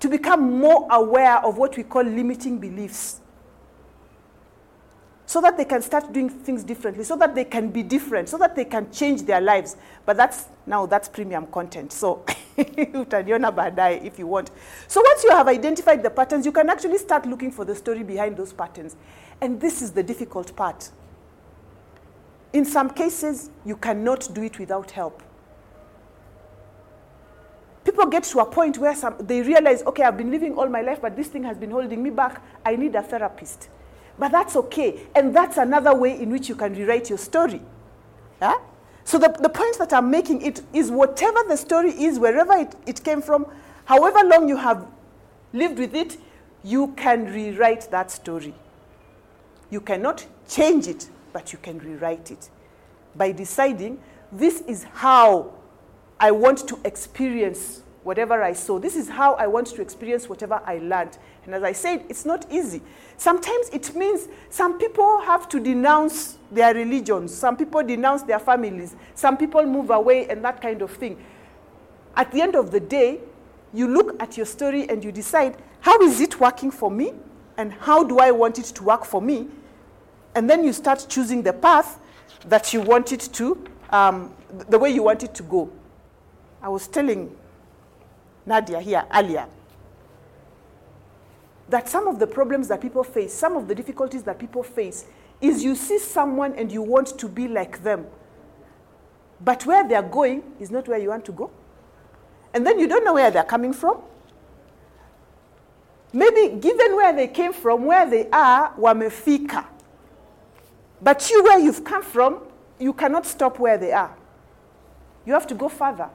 to 0.00 0.08
become 0.08 0.58
more 0.58 0.86
aware 0.90 1.38
of 1.38 1.58
what 1.58 1.76
we 1.76 1.82
call 1.82 2.02
limiting 2.02 2.58
beliefs 2.58 3.20
so 5.28 5.40
that 5.40 5.56
they 5.56 5.64
can 5.64 5.82
start 5.82 6.12
doing 6.12 6.28
things 6.30 6.62
differently, 6.62 7.02
so 7.02 7.16
that 7.16 7.34
they 7.34 7.44
can 7.44 7.68
be 7.70 7.82
different, 7.82 8.28
so 8.28 8.38
that 8.38 8.54
they 8.54 8.64
can 8.64 8.90
change 8.92 9.22
their 9.22 9.40
lives. 9.40 9.76
But 10.04 10.16
that's 10.16 10.46
now 10.66 10.86
that's 10.86 11.08
premium 11.08 11.46
content. 11.48 11.92
So 11.92 12.24
if 12.56 14.18
you 14.20 14.26
want. 14.28 14.50
So 14.86 15.02
once 15.02 15.24
you 15.24 15.30
have 15.30 15.48
identified 15.48 16.04
the 16.04 16.10
patterns, 16.10 16.46
you 16.46 16.52
can 16.52 16.70
actually 16.70 16.98
start 16.98 17.26
looking 17.26 17.50
for 17.50 17.64
the 17.64 17.74
story 17.74 18.04
behind 18.04 18.36
those 18.36 18.52
patterns. 18.52 18.94
And 19.40 19.60
this 19.60 19.82
is 19.82 19.90
the 19.90 20.02
difficult 20.02 20.54
part. 20.54 20.90
In 22.56 22.64
some 22.64 22.88
cases, 22.88 23.50
you 23.66 23.76
cannot 23.76 24.30
do 24.32 24.42
it 24.42 24.58
without 24.58 24.90
help. 24.90 25.22
People 27.84 28.06
get 28.06 28.24
to 28.24 28.38
a 28.38 28.46
point 28.46 28.78
where 28.78 28.96
some, 28.96 29.14
they 29.20 29.42
realize, 29.42 29.82
okay, 29.82 30.04
I've 30.04 30.16
been 30.16 30.30
living 30.30 30.54
all 30.54 30.66
my 30.66 30.80
life, 30.80 31.02
but 31.02 31.16
this 31.16 31.28
thing 31.28 31.44
has 31.44 31.58
been 31.58 31.70
holding 31.70 32.02
me 32.02 32.08
back. 32.08 32.40
I 32.64 32.76
need 32.76 32.94
a 32.94 33.02
therapist. 33.02 33.68
But 34.18 34.32
that's 34.32 34.56
okay. 34.56 35.02
And 35.14 35.36
that's 35.36 35.58
another 35.58 35.94
way 35.94 36.18
in 36.18 36.30
which 36.30 36.48
you 36.48 36.54
can 36.54 36.72
rewrite 36.72 37.10
your 37.10 37.18
story. 37.18 37.60
So 39.04 39.18
the, 39.18 39.28
the 39.38 39.50
point 39.50 39.76
that 39.76 39.92
I'm 39.92 40.10
making 40.10 40.40
it 40.40 40.62
is 40.72 40.90
whatever 40.90 41.40
the 41.46 41.58
story 41.58 41.90
is, 41.90 42.18
wherever 42.18 42.54
it, 42.54 42.74
it 42.86 43.04
came 43.04 43.20
from, 43.20 43.44
however 43.84 44.20
long 44.26 44.48
you 44.48 44.56
have 44.56 44.86
lived 45.52 45.78
with 45.78 45.94
it, 45.94 46.16
you 46.64 46.94
can 46.96 47.26
rewrite 47.26 47.90
that 47.90 48.10
story. 48.10 48.54
You 49.68 49.82
cannot 49.82 50.24
change 50.48 50.86
it, 50.86 51.10
but 51.36 51.52
you 51.52 51.58
can 51.58 51.78
rewrite 51.80 52.30
it 52.30 52.48
by 53.14 53.30
deciding 53.30 54.00
this 54.32 54.62
is 54.62 54.84
how 54.84 55.52
I 56.18 56.30
want 56.30 56.66
to 56.66 56.80
experience 56.82 57.82
whatever 58.04 58.42
I 58.42 58.54
saw. 58.54 58.78
This 58.78 58.96
is 58.96 59.06
how 59.06 59.34
I 59.34 59.46
want 59.46 59.66
to 59.66 59.82
experience 59.82 60.30
whatever 60.30 60.62
I 60.64 60.78
learned. 60.78 61.18
And 61.44 61.54
as 61.54 61.62
I 61.62 61.72
said, 61.72 62.06
it's 62.08 62.24
not 62.24 62.50
easy. 62.50 62.80
Sometimes 63.18 63.68
it 63.68 63.94
means 63.94 64.28
some 64.48 64.78
people 64.78 65.20
have 65.20 65.46
to 65.50 65.60
denounce 65.60 66.38
their 66.50 66.72
religions, 66.72 67.34
some 67.34 67.54
people 67.54 67.82
denounce 67.82 68.22
their 68.22 68.38
families, 68.38 68.96
some 69.14 69.36
people 69.36 69.62
move 69.66 69.90
away, 69.90 70.26
and 70.28 70.42
that 70.42 70.62
kind 70.62 70.80
of 70.80 70.90
thing. 70.90 71.22
At 72.16 72.32
the 72.32 72.40
end 72.40 72.54
of 72.56 72.70
the 72.70 72.80
day, 72.80 73.20
you 73.74 73.88
look 73.88 74.16
at 74.22 74.38
your 74.38 74.46
story 74.46 74.88
and 74.88 75.04
you 75.04 75.12
decide 75.12 75.58
how 75.80 76.00
is 76.00 76.18
it 76.22 76.40
working 76.40 76.70
for 76.70 76.90
me 76.90 77.12
and 77.58 77.74
how 77.74 78.04
do 78.04 78.20
I 78.20 78.30
want 78.30 78.58
it 78.58 78.64
to 78.76 78.84
work 78.84 79.04
for 79.04 79.20
me? 79.20 79.48
And 80.36 80.50
then 80.50 80.62
you 80.64 80.74
start 80.74 81.06
choosing 81.08 81.42
the 81.42 81.54
path 81.54 81.98
that 82.44 82.74
you 82.74 82.82
want 82.82 83.10
it 83.10 83.30
to, 83.32 83.64
um, 83.88 84.34
the 84.68 84.78
way 84.78 84.90
you 84.90 85.02
want 85.02 85.22
it 85.22 85.34
to 85.34 85.42
go. 85.42 85.72
I 86.62 86.68
was 86.68 86.86
telling 86.86 87.34
Nadia 88.44 88.78
here 88.80 89.04
earlier 89.14 89.46
that 91.70 91.88
some 91.88 92.06
of 92.06 92.18
the 92.18 92.26
problems 92.26 92.68
that 92.68 92.82
people 92.82 93.02
face, 93.02 93.32
some 93.32 93.56
of 93.56 93.66
the 93.66 93.74
difficulties 93.74 94.22
that 94.24 94.38
people 94.38 94.62
face, 94.62 95.06
is 95.40 95.64
you 95.64 95.74
see 95.74 95.98
someone 95.98 96.54
and 96.54 96.70
you 96.70 96.82
want 96.82 97.18
to 97.18 97.28
be 97.28 97.48
like 97.48 97.82
them. 97.82 98.06
But 99.40 99.64
where 99.64 99.88
they're 99.88 100.02
going 100.02 100.42
is 100.60 100.70
not 100.70 100.86
where 100.86 100.98
you 100.98 101.08
want 101.08 101.24
to 101.24 101.32
go. 101.32 101.50
And 102.52 102.66
then 102.66 102.78
you 102.78 102.86
don't 102.86 103.04
know 103.04 103.14
where 103.14 103.30
they're 103.30 103.42
coming 103.42 103.72
from. 103.72 104.02
Maybe 106.12 106.56
given 106.60 106.94
where 106.94 107.14
they 107.14 107.28
came 107.28 107.54
from, 107.54 107.86
where 107.86 108.08
they 108.08 108.28
are, 108.28 108.74
wamefika. 108.74 109.66
But 111.00 111.28
you, 111.30 111.42
where 111.44 111.58
you've 111.58 111.84
come 111.84 112.02
from, 112.02 112.40
you 112.78 112.92
cannot 112.92 113.26
stop 113.26 113.58
where 113.58 113.78
they 113.78 113.92
are. 113.92 114.14
You 115.24 115.32
have 115.32 115.46
to 115.48 115.54
go 115.54 115.68
further. 115.68 116.08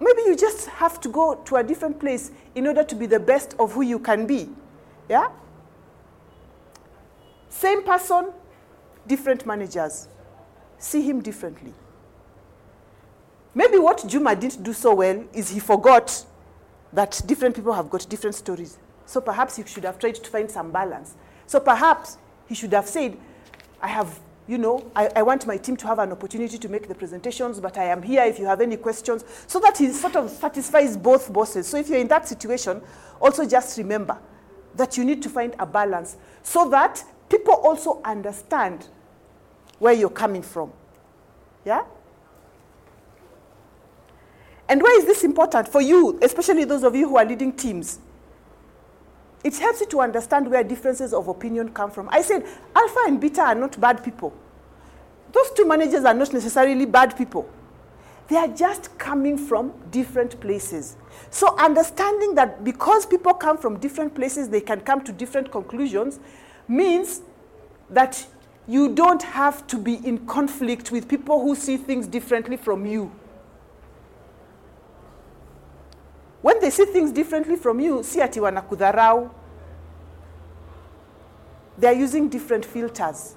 Maybe 0.00 0.22
you 0.26 0.36
just 0.36 0.66
have 0.68 1.00
to 1.02 1.08
go 1.08 1.36
to 1.36 1.56
a 1.56 1.62
different 1.62 2.00
place 2.00 2.32
in 2.54 2.66
order 2.66 2.82
to 2.82 2.94
be 2.94 3.06
the 3.06 3.20
best 3.20 3.54
of 3.58 3.72
who 3.72 3.82
you 3.82 3.98
can 3.98 4.26
be. 4.26 4.48
Yeah? 5.08 5.28
Same 7.48 7.82
person, 7.84 8.32
different 9.06 9.46
managers. 9.46 10.08
See 10.78 11.02
him 11.02 11.20
differently. 11.22 11.72
Maybe 13.54 13.78
what 13.78 14.04
Juma 14.08 14.34
didn't 14.34 14.62
do 14.62 14.72
so 14.72 14.94
well 14.94 15.24
is 15.32 15.50
he 15.50 15.60
forgot 15.60 16.24
that 16.92 17.20
different 17.26 17.54
people 17.54 17.72
have 17.72 17.88
got 17.90 18.08
different 18.08 18.34
stories. 18.34 18.78
So 19.06 19.20
perhaps 19.20 19.56
he 19.56 19.64
should 19.64 19.84
have 19.84 19.98
tried 19.98 20.16
to 20.16 20.30
find 20.30 20.50
some 20.50 20.72
balance. 20.72 21.14
So 21.46 21.60
perhaps 21.60 22.18
he 22.48 22.54
should 22.54 22.72
have 22.72 22.88
said, 22.88 23.16
I 23.82 23.88
have, 23.88 24.20
you 24.46 24.58
know, 24.58 24.90
I, 24.94 25.10
I 25.16 25.22
want 25.22 25.46
my 25.46 25.56
team 25.56 25.76
to 25.78 25.86
have 25.88 25.98
an 25.98 26.12
opportunity 26.12 26.56
to 26.56 26.68
make 26.68 26.86
the 26.86 26.94
presentations, 26.94 27.60
but 27.60 27.76
I 27.76 27.84
am 27.84 28.02
here 28.02 28.22
if 28.22 28.38
you 28.38 28.46
have 28.46 28.60
any 28.60 28.76
questions, 28.76 29.24
so 29.46 29.58
that 29.60 29.76
he 29.76 29.90
sort 29.90 30.16
of 30.16 30.30
satisfies 30.30 30.96
both 30.96 31.32
bosses. 31.32 31.66
So 31.66 31.76
if 31.76 31.88
you're 31.88 31.98
in 31.98 32.08
that 32.08 32.28
situation, 32.28 32.80
also 33.20 33.44
just 33.46 33.76
remember 33.78 34.16
that 34.76 34.96
you 34.96 35.04
need 35.04 35.22
to 35.22 35.28
find 35.28 35.54
a 35.58 35.66
balance 35.66 36.16
so 36.42 36.68
that 36.70 37.04
people 37.28 37.54
also 37.54 38.00
understand 38.04 38.88
where 39.78 39.92
you're 39.92 40.10
coming 40.10 40.42
from. 40.42 40.72
Yeah? 41.64 41.84
And 44.68 44.80
why 44.80 44.96
is 44.98 45.04
this 45.04 45.24
important 45.24 45.68
for 45.68 45.82
you, 45.82 46.18
especially 46.22 46.64
those 46.64 46.84
of 46.84 46.94
you 46.94 47.08
who 47.08 47.16
are 47.16 47.24
leading 47.24 47.52
teams? 47.52 47.98
It 49.44 49.56
helps 49.58 49.80
you 49.80 49.86
to 49.86 50.00
understand 50.00 50.50
where 50.50 50.62
differences 50.62 51.12
of 51.12 51.28
opinion 51.28 51.70
come 51.70 51.90
from. 51.90 52.08
I 52.10 52.22
said 52.22 52.46
alpha 52.76 53.00
and 53.06 53.20
beta 53.20 53.42
are 53.42 53.54
not 53.54 53.80
bad 53.80 54.04
people. 54.04 54.32
Those 55.32 55.50
two 55.52 55.66
managers 55.66 56.04
are 56.04 56.14
not 56.14 56.32
necessarily 56.32 56.86
bad 56.86 57.16
people. 57.16 57.48
They 58.28 58.36
are 58.36 58.48
just 58.48 58.96
coming 58.98 59.36
from 59.36 59.72
different 59.90 60.40
places. 60.40 60.96
So, 61.30 61.56
understanding 61.58 62.34
that 62.36 62.62
because 62.64 63.04
people 63.04 63.34
come 63.34 63.58
from 63.58 63.78
different 63.78 64.14
places, 64.14 64.48
they 64.48 64.60
can 64.60 64.80
come 64.80 65.02
to 65.04 65.12
different 65.12 65.50
conclusions 65.50 66.20
means 66.68 67.22
that 67.90 68.24
you 68.68 68.94
don't 68.94 69.22
have 69.22 69.66
to 69.66 69.76
be 69.76 69.94
in 70.06 70.26
conflict 70.26 70.92
with 70.92 71.08
people 71.08 71.42
who 71.42 71.56
see 71.56 71.76
things 71.76 72.06
differently 72.06 72.56
from 72.56 72.86
you. 72.86 73.10
When 76.42 76.60
they 76.60 76.70
see 76.70 76.84
things 76.84 77.12
differently 77.12 77.56
from 77.56 77.80
you, 77.80 78.02
si 78.02 78.20
ati 78.20 78.40
wanakudharau. 78.40 79.30
They 81.78 81.86
are 81.88 81.94
using 81.94 82.28
different 82.28 82.64
filters. 82.64 83.36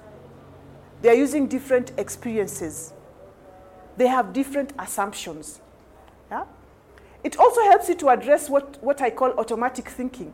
They 1.01 1.09
are 1.09 1.15
using 1.15 1.47
different 1.47 1.91
experiences. 1.97 2.93
They 3.95 4.07
have 4.07 4.33
different 4.33 4.73
assumptions. 4.77 5.61
Yeah? 6.29 6.45
It 7.23 7.37
also 7.37 7.61
helps 7.63 7.87
you 7.89 7.95
to 7.95 8.09
address 8.09 8.49
what, 8.49 8.83
what 8.83 9.01
I 9.01 9.09
call 9.09 9.31
automatic 9.39 9.89
thinking. 9.89 10.33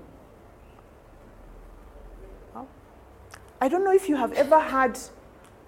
I 3.64 3.68
don't 3.68 3.84
know 3.84 3.94
if 3.94 4.10
you 4.10 4.16
have 4.16 4.34
ever 4.34 4.60
had 4.60 4.98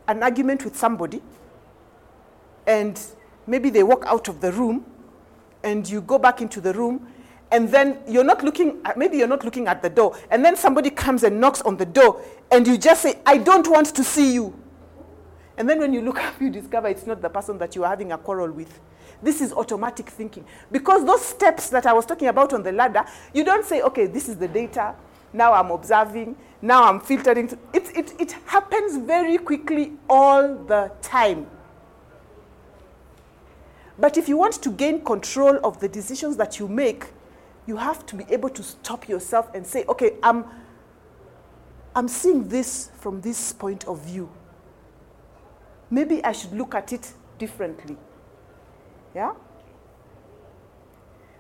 an 0.08 0.24
argument 0.24 0.66
with 0.66 0.76
somebody 0.76 1.22
and 2.66 3.00
maybe 3.46 3.70
they 3.70 3.84
walk 3.84 4.04
out 4.08 4.28
of 4.28 4.42
the 4.42 4.52
room 4.52 4.84
and 5.64 5.90
you 5.90 6.02
go 6.02 6.20
back 6.20 6.42
into 6.42 6.62
the 6.62 6.74
room 6.74 7.08
and 7.52 7.70
then 7.70 8.00
you're 8.08 8.24
not 8.24 8.44
looking 8.44 8.82
at, 8.84 8.98
maybe 8.98 9.18
you're 9.18 9.28
not 9.28 9.46
looking 9.46 9.68
at 9.68 9.82
the 9.82 9.90
door 9.90 10.18
and 10.32 10.44
then 10.44 10.56
somebody 10.56 10.90
comes 10.90 11.24
and 11.24 11.40
knocks 11.40 11.62
on 11.62 11.78
the 11.78 11.86
door 11.86 12.22
and 12.52 12.68
you 12.68 12.78
just 12.78 13.02
say 13.02 13.20
i 13.26 13.38
don't 13.38 13.68
want 13.70 13.88
to 13.96 14.04
see 14.04 14.34
you. 14.34 14.60
And 15.58 15.70
then 15.70 15.80
when 15.80 15.94
you 15.94 16.02
look 16.02 16.18
up 16.24 16.40
you 16.42 16.50
discover 16.50 16.88
it's 16.88 17.06
not 17.06 17.22
the 17.22 17.30
person 17.30 17.58
that 17.60 17.76
you 17.76 17.84
are 17.84 17.90
having 17.90 18.12
a 18.12 18.18
quarrel 18.18 18.52
with. 18.52 18.80
This 19.22 19.40
is 19.40 19.54
automatic 19.54 20.10
thinking. 20.10 20.44
Because 20.72 21.06
those 21.06 21.24
steps 21.24 21.70
that 21.70 21.86
i 21.86 21.94
was 21.94 22.06
talking 22.06 22.28
about 22.28 22.54
on 22.54 22.64
the 22.64 22.72
ladder 22.72 23.06
you 23.34 23.44
don't 23.44 23.66
say 23.66 23.82
okay 23.82 24.08
this 24.08 24.28
is 24.28 24.38
the 24.38 24.48
data. 24.48 24.96
Now 25.32 25.54
i'm 25.54 25.72
observing. 25.72 26.36
Now 26.62 26.84
i'm 26.86 27.00
filtering. 27.00 27.50
It, 27.72 27.96
it, 27.96 28.14
it 28.20 28.32
happens 28.48 28.98
very 28.98 29.38
quickly 29.38 29.94
all 30.10 30.56
the 30.66 30.92
time 31.02 31.48
But 33.98 34.18
if 34.18 34.28
you 34.28 34.38
want 34.38 34.62
to 34.64 34.70
gain 34.72 35.04
control 35.04 35.60
of 35.64 35.80
the 35.80 35.88
decisions 35.88 36.38
that 36.38 36.60
you 36.60 36.68
make, 36.68 37.06
you 37.66 37.78
have 37.78 38.06
to 38.08 38.16
be 38.16 38.26
able 38.30 38.50
to 38.50 38.64
stop 38.64 39.08
yourself 39.08 39.50
and 39.54 39.66
say, 39.66 39.86
okay, 39.88 40.16
I'm, 40.22 40.46
I'm 41.96 42.08
seeing 42.08 42.48
this 42.48 42.90
from 43.00 43.22
this 43.22 43.54
point 43.54 43.86
of 43.86 44.04
view. 44.04 44.30
Maybe 45.90 46.24
I 46.24 46.32
should 46.32 46.54
look 46.54 46.74
at 46.76 46.92
it 46.92 47.14
differently. 47.38 47.98
Yeah? 49.14 49.34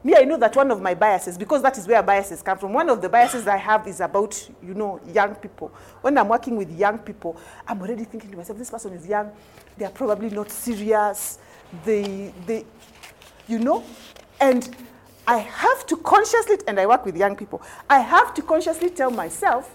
Me, 0.03 0.15
I 0.17 0.23
know 0.23 0.37
that 0.37 0.53
one 0.55 0.69
of 0.69 0.81
my 0.81 0.93
biases, 0.93 1.37
because 1.37 1.61
that 1.61 1.77
is 1.77 1.87
where 1.87 2.03
biases 2.03 2.41
come 2.41 2.57
from, 2.57 2.73
one 2.73 2.89
of 2.89 3.01
the 3.01 3.07
biases 3.07 3.47
I 3.47 3.55
have 3.55 3.87
is 3.87 4.01
about, 4.01 4.49
you 4.61 4.73
know, 4.73 4.99
young 5.13 5.35
people. 5.35 5.71
When 6.01 6.17
I'm 6.17 6.27
working 6.27 6.57
with 6.57 6.69
young 6.77 6.97
people, 6.99 7.37
I'm 7.65 7.79
already 7.81 8.03
thinking 8.03 8.31
to 8.31 8.37
myself, 8.37 8.59
this 8.59 8.69
person 8.69 8.91
is 8.93 9.07
young, 9.07 9.31
they 9.77 9.85
are 9.85 9.91
probably 9.91 10.29
not 10.29 10.51
serious, 10.51 11.39
they, 11.85 12.33
they, 12.45 12.65
you 13.47 13.59
know, 13.59 13.81
and 14.41 14.75
I 15.25 15.37
have 15.37 15.85
to 15.87 15.95
consciously, 15.95 16.57
and 16.67 16.77
I 16.81 16.85
work 16.85 17.05
with 17.05 17.15
young 17.15 17.37
people, 17.37 17.61
I 17.89 17.99
have 17.99 18.33
to 18.33 18.41
consciously 18.41 18.89
tell 18.89 19.09
myself, 19.09 19.73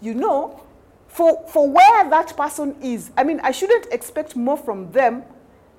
you 0.00 0.14
know, 0.14 0.60
for, 1.06 1.46
for 1.48 1.70
where 1.70 2.10
that 2.10 2.36
person 2.36 2.74
is, 2.82 3.12
I 3.16 3.22
mean, 3.22 3.38
I 3.44 3.52
shouldn't 3.52 3.86
expect 3.92 4.34
more 4.34 4.56
from 4.56 4.90
them 4.90 5.22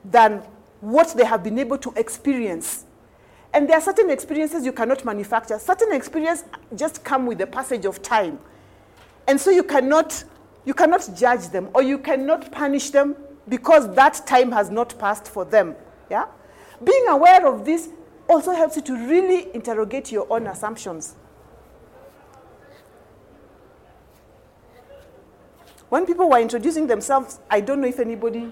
than 0.05 0.41
what 0.79 1.13
they 1.17 1.25
have 1.25 1.43
been 1.43 1.59
able 1.59 1.77
to 1.79 1.91
experience. 1.97 2.86
And 3.53 3.67
there 3.67 3.77
are 3.77 3.81
certain 3.81 4.09
experiences 4.09 4.65
you 4.65 4.73
cannot 4.73 5.05
manufacture. 5.05 5.57
Certain 5.57 5.93
experiences 5.93 6.45
just 6.75 7.03
come 7.03 7.25
with 7.25 7.37
the 7.37 7.47
passage 7.47 7.85
of 7.85 8.01
time. 8.01 8.39
And 9.27 9.39
so 9.39 9.49
you 9.49 9.63
cannot, 9.63 10.23
you 10.65 10.73
cannot 10.73 11.09
judge 11.15 11.49
them 11.49 11.69
or 11.73 11.81
you 11.81 11.97
cannot 11.97 12.51
punish 12.51 12.89
them 12.91 13.15
because 13.49 13.93
that 13.95 14.21
time 14.27 14.51
has 14.51 14.69
not 14.69 14.97
passed 14.99 15.27
for 15.27 15.45
them. 15.45 15.75
Yeah? 16.09 16.25
Being 16.83 17.07
aware 17.07 17.47
of 17.47 17.65
this 17.65 17.89
also 18.29 18.51
helps 18.51 18.75
you 18.75 18.81
to 18.83 18.93
really 18.93 19.53
interrogate 19.55 20.11
your 20.11 20.27
own 20.31 20.47
assumptions. 20.47 21.15
When 25.89 26.05
people 26.05 26.29
were 26.29 26.39
introducing 26.39 26.87
themselves, 26.87 27.39
I 27.49 27.61
don't 27.61 27.79
know 27.79 27.87
if 27.87 27.99
anybody, 27.99 28.51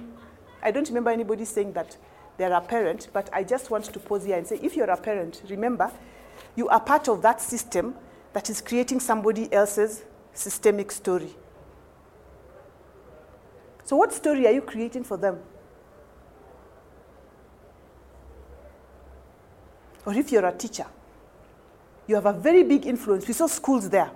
I 0.63 0.71
don't 0.71 0.87
remember 0.87 1.09
anybody 1.09 1.43
saying 1.43 1.73
that 1.73 1.97
they're 2.37 2.53
a 2.53 2.61
parent, 2.61 3.09
but 3.13 3.29
I 3.31 3.43
just 3.43 3.69
want 3.71 3.85
to 3.85 3.99
pause 3.99 4.25
here 4.25 4.37
and 4.37 4.45
say 4.45 4.59
if 4.61 4.75
you're 4.75 4.89
a 4.89 4.97
parent, 4.97 5.41
remember, 5.49 5.91
you 6.55 6.67
are 6.69 6.79
part 6.79 7.07
of 7.07 7.21
that 7.21 7.41
system 7.41 7.95
that 8.33 8.49
is 8.49 8.61
creating 8.61 8.99
somebody 8.99 9.51
else's 9.53 10.03
systemic 10.33 10.91
story. 10.91 11.35
So, 13.85 13.95
what 13.95 14.11
story 14.11 14.47
are 14.47 14.51
you 14.51 14.61
creating 14.61 15.03
for 15.03 15.15
them? 15.15 15.39
Or 20.05 20.13
if 20.13 20.31
you're 20.31 20.45
a 20.45 20.51
teacher, 20.51 20.85
you 22.07 22.15
have 22.15 22.25
a 22.25 22.33
very 22.33 22.63
big 22.63 22.85
influence. 22.85 23.27
We 23.27 23.33
saw 23.33 23.47
schools 23.47 23.89
there. 23.89 24.11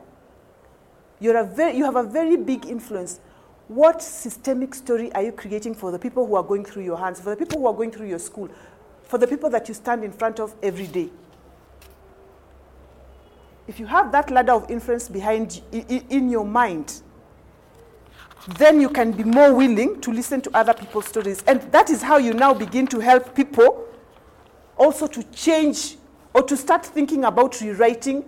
You're 1.19 1.37
a 1.37 1.43
very, 1.43 1.77
you 1.77 1.85
have 1.85 1.95
a 1.95 2.03
very 2.03 2.37
big 2.37 2.65
influence. 2.65 3.19
What 3.69 4.01
systemic 4.01 4.73
story 4.73 5.13
are 5.13 5.21
you 5.21 5.31
creating 5.31 5.75
for 5.75 5.91
the 5.91 5.99
people 5.99 6.25
who 6.25 6.33
are 6.33 6.43
going 6.43 6.65
through 6.65 6.83
your 6.83 6.97
hands, 6.97 7.21
for 7.21 7.29
the 7.29 7.35
people 7.35 7.59
who 7.59 7.67
are 7.67 7.73
going 7.73 7.91
through 7.91 8.07
your 8.07 8.17
school, 8.17 8.49
for 9.03 9.19
the 9.19 9.27
people 9.27 9.47
that 9.51 9.67
you 9.67 9.75
stand 9.75 10.03
in 10.03 10.11
front 10.11 10.39
of 10.39 10.55
every 10.63 10.87
day? 10.87 11.11
If 13.67 13.79
you 13.79 13.85
have 13.85 14.11
that 14.11 14.31
ladder 14.31 14.53
of 14.53 14.71
influence 14.71 15.07
behind 15.07 15.61
in 15.71 16.31
your 16.31 16.45
mind, 16.45 17.03
then 18.57 18.81
you 18.81 18.89
can 18.89 19.11
be 19.11 19.23
more 19.23 19.53
willing 19.53 20.01
to 20.01 20.11
listen 20.11 20.41
to 20.41 20.57
other 20.57 20.73
people's 20.73 21.05
stories. 21.05 21.43
And 21.45 21.61
that 21.71 21.91
is 21.91 22.01
how 22.01 22.17
you 22.17 22.33
now 22.33 22.55
begin 22.55 22.87
to 22.87 22.99
help 22.99 23.35
people 23.35 23.85
also 24.77 25.05
to 25.05 25.21
change 25.25 25.97
or 26.33 26.41
to 26.41 26.57
start 26.57 26.87
thinking 26.87 27.23
about 27.23 27.61
rewriting 27.61 28.25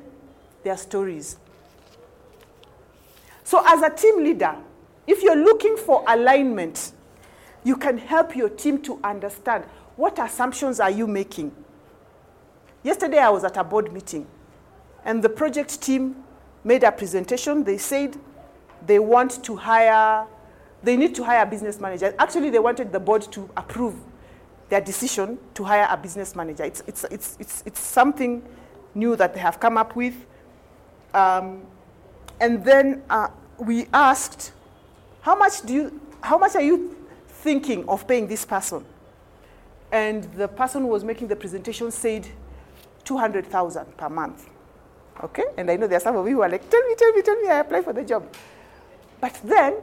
their 0.64 0.78
stories. 0.78 1.38
So, 3.44 3.64
as 3.66 3.82
a 3.82 3.90
team 3.90 4.24
leader, 4.24 4.56
if 5.08 5.24
you're 5.24 5.36
looking 5.36 5.78
for 5.78 6.04
alignment, 6.08 6.94
you 7.64 7.76
can 7.76 7.98
help 7.98 8.36
your 8.36 8.50
team 8.50 8.82
to 8.84 9.00
understand 9.04 9.66
what 9.96 10.20
assumptions 10.20 10.80
are 10.80 10.92
you 10.92 11.08
making. 11.08 11.52
Yesterday, 12.84 13.20
I 13.20 13.30
was 13.30 13.44
at 13.44 13.58
a 13.58 13.64
board 13.64 13.94
meeting, 13.94 14.26
and 15.06 15.24
the 15.24 15.30
project 15.30 15.82
team 15.82 16.24
made 16.64 16.84
a 16.84 16.92
presentation. 16.92 17.64
They 17.64 17.78
said 17.78 18.18
they 18.86 19.00
want 19.00 19.44
to 19.44 19.56
hire, 19.56 20.26
they 20.82 20.98
need 20.98 21.14
to 21.16 21.24
hire 21.24 21.44
a 21.44 21.46
business 21.46 21.80
manager. 21.80 22.16
Actually, 22.18 22.50
they 22.50 22.60
wanted 22.60 22.92
the 22.92 23.00
board 23.00 23.22
to 23.32 23.50
approve 23.56 23.96
their 24.70 24.82
decision 24.82 25.38
to 25.54 25.64
hire 25.64 25.88
a 25.92 25.98
business 25.98 26.36
manager. 26.36 26.64
It's, 26.64 26.82
it's, 26.88 27.04
it's, 27.06 27.38
it's, 27.40 27.64
it's 27.66 27.80
something 27.80 28.42
new 28.96 29.16
that 29.18 29.34
they 29.34 29.40
have 29.40 29.60
come 29.60 29.78
up 29.78 29.96
with. 29.96 30.16
Um, 31.14 31.64
and 32.40 32.64
then 32.64 33.04
uh, 33.10 33.28
we 33.60 33.86
asked, 33.94 34.54
how 35.22 35.36
much 35.36 35.62
do 35.62 35.74
you, 35.74 36.02
how 36.22 36.38
much 36.38 36.56
are 36.56 36.62
you 36.62 36.96
thinking 37.28 37.88
of 37.88 38.08
paying 38.08 38.28
this 38.28 38.44
person? 38.44 38.84
And 39.92 40.24
the 40.34 40.48
person 40.48 40.82
who 40.82 40.88
was 40.88 41.04
making 41.04 41.28
the 41.28 41.36
presentation 41.36 41.92
said 41.92 42.28
200,000 43.04 43.98
per 43.98 44.10
month. 44.10 44.50
Okay? 45.24 45.44
And 45.58 45.70
I 45.70 45.76
know 45.76 45.88
there 45.88 45.98
are 45.98 46.02
some 46.02 46.16
of 46.16 46.28
you 46.28 46.38
who 46.38 46.42
are 46.42 46.50
like, 46.50 46.68
tell 46.70 46.82
me, 46.88 46.96
tell 46.96 47.12
me, 47.14 47.22
tell 47.22 47.40
me, 47.42 47.50
I 47.50 47.60
apply 47.60 47.82
for 47.82 47.94
the 47.94 48.04
job. 48.04 48.34
But 49.20 49.40
then, 49.44 49.76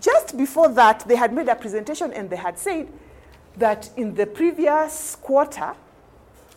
just 0.00 0.36
before 0.36 0.68
that, 0.70 1.06
they 1.06 1.16
had 1.16 1.32
made 1.32 1.48
a 1.48 1.56
presentation 1.56 2.12
and 2.12 2.30
they 2.30 2.36
had 2.36 2.58
said 2.58 2.88
that 3.56 3.90
in 3.96 4.14
the 4.14 4.26
previous 4.26 5.16
quarter, 5.16 5.74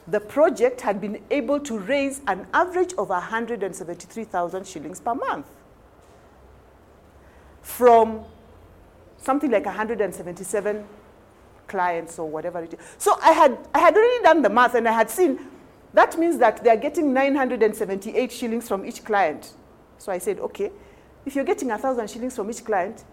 the 0.08 0.20
project 0.20 0.82
had 0.82 1.02
been 1.02 1.22
able 1.30 1.60
to 1.60 1.78
raise 1.78 2.22
an 2.28 2.48
average 2.54 2.94
of 2.98 3.10
173,000 3.10 4.66
shillings 4.66 5.00
per 5.00 5.14
month 5.14 5.46
from 7.70 8.24
something 9.18 9.52
like 9.52 9.66
177 9.66 10.86
clients 11.68 12.18
or 12.18 12.28
whatever 12.28 12.64
it 12.64 12.74
is. 12.74 12.80
So 12.98 13.18
I 13.22 13.32
had, 13.32 13.58
I 13.74 13.80
had 13.80 13.96
already 13.96 14.24
done 14.24 14.42
the 14.42 14.50
math 14.50 14.76
and 14.76 14.88
I 14.88 14.92
had 14.92 15.10
seen 15.10 15.40
that 15.94 16.18
means 16.20 16.38
that 16.40 16.64
they 16.64 16.70
are 16.70 16.78
getting 16.78 17.14
978 17.14 18.32
shillings 18.32 18.68
from 18.68 18.86
each 18.86 19.04
client. 19.04 19.54
So 19.98 20.12
I 20.12 20.18
said, 20.18 20.40
okay, 20.40 20.72
if 21.26 21.36
you're 21.36 21.46
getting 21.46 21.70
1,000 21.70 22.10
shillings 22.10 22.36
from 22.36 22.50
each 22.50 22.64
client, 22.64 23.04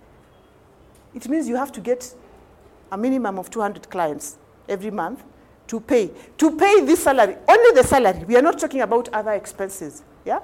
it 1.14 1.28
means 1.28 1.48
you 1.48 1.56
have 1.56 1.72
to 1.72 1.80
get 1.80 2.14
a 2.92 2.98
minimum 2.98 3.38
of 3.38 3.50
200 3.50 3.88
clients 3.88 4.36
every 4.68 4.90
month 4.90 5.22
to 5.68 5.80
pay. 5.80 6.10
To 6.38 6.56
pay 6.56 6.84
this 6.84 7.02
salary, 7.02 7.36
only 7.48 7.80
the 7.80 7.86
salary. 7.86 8.24
We 8.24 8.36
are 8.36 8.42
not 8.42 8.58
talking 8.58 8.82
about 8.82 9.08
other 9.08 9.32
expenses. 9.32 10.02
Yeah? 10.24 10.40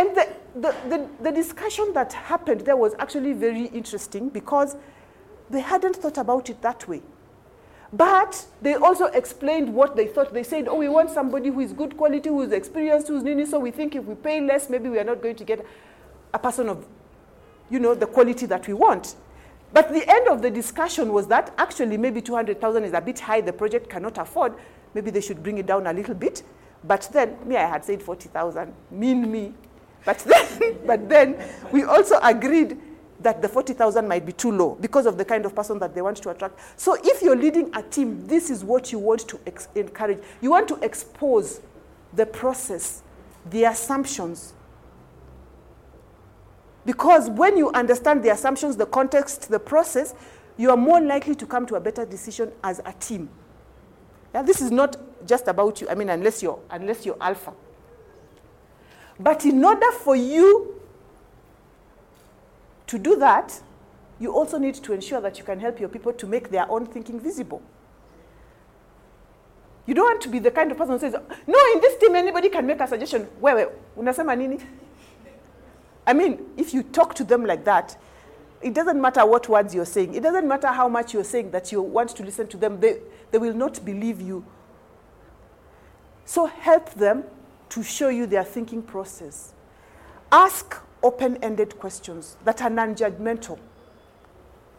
And 0.00 0.16
the, 0.16 0.28
the, 0.54 0.74
the, 0.88 1.08
the 1.24 1.30
discussion 1.30 1.92
that 1.92 2.14
happened 2.14 2.62
there 2.62 2.76
was 2.76 2.94
actually 2.98 3.34
very 3.34 3.66
interesting 3.66 4.30
because 4.30 4.74
they 5.50 5.60
hadn't 5.60 5.96
thought 5.96 6.16
about 6.16 6.48
it 6.48 6.62
that 6.62 6.88
way. 6.88 7.02
But 7.92 8.46
they 8.62 8.76
also 8.76 9.06
explained 9.06 9.74
what 9.74 9.96
they 9.96 10.06
thought. 10.06 10.32
They 10.32 10.42
said, 10.42 10.68
oh, 10.68 10.76
we 10.76 10.88
want 10.88 11.10
somebody 11.10 11.50
who 11.50 11.60
is 11.60 11.74
good 11.74 11.98
quality, 11.98 12.30
who 12.30 12.40
is 12.40 12.50
experienced, 12.50 13.08
who's 13.08 13.22
nini, 13.22 13.44
so 13.44 13.58
we 13.58 13.72
think 13.72 13.94
if 13.94 14.04
we 14.04 14.14
pay 14.14 14.40
less, 14.40 14.70
maybe 14.70 14.88
we 14.88 14.98
are 14.98 15.04
not 15.04 15.20
going 15.20 15.36
to 15.36 15.44
get 15.44 15.66
a 16.32 16.38
person 16.38 16.70
of, 16.70 16.86
you 17.68 17.78
know, 17.78 17.94
the 17.94 18.06
quality 18.06 18.46
that 18.46 18.66
we 18.66 18.72
want. 18.72 19.16
But 19.74 19.92
the 19.92 20.10
end 20.10 20.28
of 20.28 20.40
the 20.40 20.50
discussion 20.50 21.12
was 21.12 21.26
that 21.26 21.52
actually 21.58 21.98
maybe 21.98 22.22
200,000 22.22 22.84
is 22.84 22.94
a 22.94 23.02
bit 23.02 23.20
high, 23.20 23.42
the 23.42 23.52
project 23.52 23.90
cannot 23.90 24.16
afford, 24.16 24.54
maybe 24.94 25.10
they 25.10 25.20
should 25.20 25.42
bring 25.42 25.58
it 25.58 25.66
down 25.66 25.86
a 25.86 25.92
little 25.92 26.14
bit. 26.14 26.42
But 26.84 27.10
then, 27.12 27.36
me, 27.46 27.56
I 27.56 27.68
had 27.68 27.84
said 27.84 28.02
40,000, 28.02 28.72
mean 28.90 29.30
me. 29.30 29.52
But 30.04 30.18
then, 30.26 30.76
but 30.86 31.08
then 31.08 31.36
we 31.72 31.84
also 31.84 32.18
agreed 32.22 32.78
that 33.20 33.42
the 33.42 33.48
40,000 33.48 34.08
might 34.08 34.24
be 34.24 34.32
too 34.32 34.50
low 34.50 34.76
because 34.80 35.06
of 35.06 35.18
the 35.18 35.24
kind 35.24 35.44
of 35.44 35.54
person 35.54 35.78
that 35.78 35.94
they 35.94 36.02
want 36.02 36.16
to 36.18 36.30
attract. 36.30 36.58
So 36.76 36.96
if 37.04 37.22
you're 37.22 37.36
leading 37.36 37.70
a 37.74 37.82
team, 37.82 38.26
this 38.26 38.50
is 38.50 38.64
what 38.64 38.92
you 38.92 38.98
want 38.98 39.28
to 39.28 39.38
ex- 39.46 39.68
encourage. 39.74 40.18
You 40.40 40.50
want 40.50 40.68
to 40.68 40.76
expose 40.76 41.60
the 42.14 42.24
process, 42.26 43.02
the 43.50 43.64
assumptions. 43.64 44.54
Because 46.86 47.28
when 47.28 47.58
you 47.58 47.70
understand 47.72 48.22
the 48.22 48.30
assumptions, 48.30 48.76
the 48.76 48.86
context, 48.86 49.50
the 49.50 49.60
process, 49.60 50.14
you 50.56 50.70
are 50.70 50.76
more 50.76 51.00
likely 51.00 51.34
to 51.34 51.46
come 51.46 51.66
to 51.66 51.74
a 51.74 51.80
better 51.80 52.06
decision 52.06 52.50
as 52.64 52.80
a 52.84 52.92
team. 52.94 53.28
Yeah, 54.34 54.42
this 54.42 54.62
is 54.62 54.70
not 54.70 54.96
just 55.26 55.46
about 55.48 55.80
you, 55.80 55.88
I 55.88 55.94
mean, 55.94 56.08
unless 56.08 56.42
you're, 56.42 56.58
unless 56.70 57.04
you're 57.04 57.16
alpha. 57.20 57.52
But 59.20 59.44
in 59.44 59.62
order 59.62 59.92
for 59.92 60.16
you 60.16 60.80
to 62.86 62.98
do 62.98 63.16
that, 63.16 63.60
you 64.18 64.32
also 64.32 64.58
need 64.58 64.74
to 64.74 64.92
ensure 64.92 65.20
that 65.20 65.38
you 65.38 65.44
can 65.44 65.60
help 65.60 65.78
your 65.78 65.88
people 65.88 66.12
to 66.14 66.26
make 66.26 66.50
their 66.50 66.68
own 66.70 66.86
thinking 66.86 67.20
visible. 67.20 67.62
You 69.86 69.94
don't 69.94 70.06
want 70.06 70.20
to 70.22 70.28
be 70.28 70.38
the 70.38 70.50
kind 70.50 70.72
of 70.72 70.78
person 70.78 70.94
who 70.94 70.98
says, 70.98 71.12
no, 71.46 71.58
in 71.74 71.80
this 71.80 71.98
team, 72.00 72.16
anybody 72.16 72.48
can 72.48 72.66
make 72.66 72.80
a 72.80 72.88
suggestion. 72.88 73.28
Wewe, 73.40 73.70
unasema 73.96 74.36
nini? 74.36 74.58
I 76.06 76.14
mean, 76.14 76.38
if 76.56 76.72
you 76.72 76.82
talk 76.82 77.14
to 77.14 77.24
them 77.24 77.44
like 77.44 77.64
that, 77.64 77.96
It 78.62 78.74
doesn't 78.74 79.00
matter 79.00 79.24
what 79.24 79.48
words 79.48 79.74
you're 79.74 79.86
saying. 79.86 80.14
It 80.14 80.22
doesn't 80.22 80.46
matter 80.46 80.68
how 80.68 80.88
much 80.88 81.14
you're 81.14 81.24
saying 81.24 81.50
that 81.52 81.72
you 81.72 81.80
want 81.80 82.10
to 82.10 82.22
listen 82.22 82.46
to 82.48 82.56
them. 82.58 82.78
They, 82.78 82.98
they 83.30 83.38
will 83.38 83.54
not 83.54 83.82
believe 83.84 84.20
you. 84.20 84.44
So 86.26 86.46
help 86.46 86.92
them 86.94 87.24
to 87.70 87.82
show 87.82 88.08
you 88.08 88.26
their 88.26 88.44
thinking 88.44 88.82
process. 88.82 89.54
Ask 90.30 90.76
open 91.02 91.36
ended 91.42 91.78
questions 91.78 92.36
that 92.44 92.62
are 92.62 92.70
non 92.70 92.94
judgmental. 92.94 93.58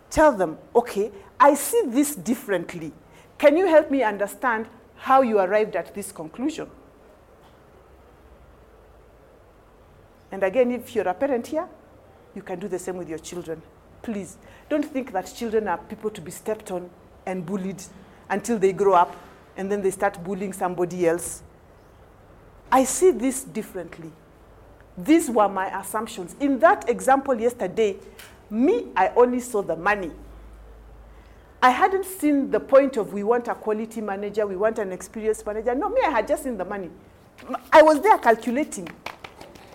Tell 0.10 0.32
them, 0.32 0.58
okay, 0.76 1.12
I 1.40 1.56
see 1.56 1.84
this 1.88 2.16
differently. 2.16 2.92
Can 3.38 3.58
you 3.58 3.68
help 3.68 3.90
me 3.90 4.04
understand 4.04 4.68
how 4.96 5.22
you 5.22 5.40
arrived 5.40 5.76
at 5.76 5.96
this 5.96 6.12
conclusion? 6.12 6.70
And 10.32 10.44
again, 10.44 10.72
if 10.72 10.96
you're 10.96 11.08
a 11.08 11.14
parent 11.14 11.48
here, 11.48 11.68
you 12.36 12.42
can 12.42 12.60
do 12.60 12.68
the 12.68 12.80
same 12.80 12.98
with 12.98 13.10
your 13.10 13.20
children. 13.20 13.62
Please, 14.02 14.38
don't 14.70 14.86
think 14.86 15.12
that 15.12 15.34
children 15.36 15.68
are 15.68 15.78
people 15.78 16.10
to 16.10 16.22
be 16.22 16.32
stepped 16.32 16.72
on 16.72 16.90
and 17.26 17.46
bullied 17.46 17.84
until 18.30 18.58
they 18.58 18.74
grow 18.74 18.94
up 18.94 19.16
and 19.58 19.72
then 19.72 19.82
they 19.82 19.92
start 19.92 20.24
bullying 20.24 20.54
somebody 20.54 21.08
else. 21.08 21.44
I 22.72 22.86
see 22.86 23.12
this 23.12 23.44
differently. 23.44 24.12
These 24.98 25.30
were 25.30 25.50
my 25.50 25.80
assumptions. 25.80 26.36
In 26.40 26.60
that 26.60 26.90
example 26.90 27.40
yesterday, 27.40 27.98
me, 28.50 28.88
I 28.96 29.10
only 29.16 29.40
saw 29.40 29.62
the 29.62 29.76
money. 29.76 30.12
I 31.62 31.70
hadn't 31.70 32.06
seen 32.06 32.50
the 32.50 32.60
point 32.60 32.98
of 32.98 33.14
we 33.14 33.24
want 33.24 33.48
a 33.48 33.56
quality 33.56 34.02
manager, 34.02 34.48
we 34.48 34.56
want 34.56 34.80
an 34.80 34.92
experienced 34.92 35.46
manager. 35.46 35.76
No, 35.76 35.90
me, 35.90 36.02
I 36.06 36.10
had 36.10 36.28
just 36.28 36.44
seen 36.44 36.58
the 36.58 36.66
money. 36.66 36.90
I 37.72 37.82
was 37.82 38.02
there 38.02 38.18
calculating. 38.18 38.88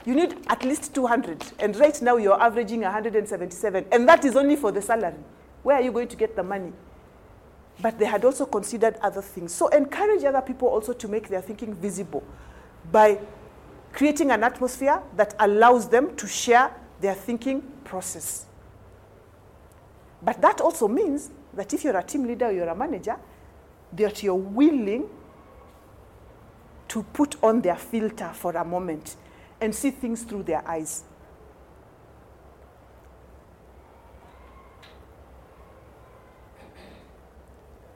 You 0.04 0.14
need 0.14 0.36
at 0.48 0.64
least 0.64 0.94
200, 0.94 1.44
and 1.58 1.76
right 1.76 2.00
now 2.00 2.16
you're 2.16 2.40
averaging 2.40 2.80
177, 2.82 3.86
and 3.90 4.08
that 4.08 4.24
is 4.24 4.36
only 4.36 4.56
for 4.56 4.72
the 4.72 4.80
salary. 4.80 5.14
Where 5.62 5.76
are 5.76 5.82
you 5.82 5.92
going 5.92 6.08
to 6.08 6.16
get 6.16 6.36
the 6.36 6.42
money? 6.42 6.72
But 7.80 7.98
they 7.98 8.04
had 8.04 8.24
also 8.24 8.46
considered 8.46 8.96
other 9.02 9.20
things. 9.22 9.52
So 9.52 9.68
encourage 9.68 10.24
other 10.24 10.40
people 10.40 10.68
also 10.68 10.92
to 10.92 11.08
make 11.08 11.28
their 11.28 11.42
thinking 11.42 11.74
visible 11.74 12.22
by 12.90 13.18
creating 13.92 14.30
an 14.30 14.44
atmosphere 14.44 15.02
that 15.16 15.34
allows 15.38 15.88
them 15.88 16.14
to 16.16 16.26
share 16.26 16.70
their 17.00 17.14
thinking 17.14 17.62
process. 17.84 18.46
But 20.22 20.40
that 20.42 20.60
also 20.60 20.88
means 20.88 21.30
that 21.54 21.72
if 21.72 21.84
you're 21.84 21.96
a 21.96 22.02
team 22.02 22.26
leader 22.26 22.46
or 22.46 22.52
you're 22.52 22.68
a 22.68 22.74
manager, 22.74 23.16
that 23.92 24.22
you're 24.22 24.34
willing 24.34 25.08
to 26.88 27.02
put 27.02 27.42
on 27.42 27.60
their 27.60 27.76
filter 27.76 28.30
for 28.32 28.52
a 28.52 28.64
moment 28.64 29.16
and 29.60 29.74
see 29.74 29.90
things 29.90 30.22
through 30.22 30.42
their 30.42 30.66
eyes. 30.68 31.04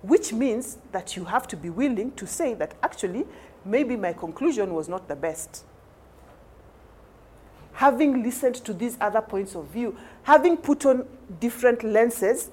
Which 0.03 0.33
means 0.33 0.79
that 0.93 1.17
you 1.17 1.25
have 1.27 1.47
to 1.49 1.57
be 1.57 1.69
willing 1.69 2.13
to 2.13 2.27
say 2.27 2.55
that 2.55 2.75
actually, 2.83 3.27
maybe 3.65 3.97
my 3.97 4.13
conclusion 4.13 4.75
was 4.75 4.89
not 4.89 5.09
the 5.09 5.17
best. 5.17 5.65
Having 7.75 8.23
listened 8.23 8.57
to 8.57 8.73
these 8.73 8.97
other 9.01 9.21
points 9.21 9.55
of 9.55 9.67
view, 9.69 9.97
having 10.23 10.57
put 10.57 10.85
on 10.87 11.07
different 11.41 11.83
lenses, 11.83 12.51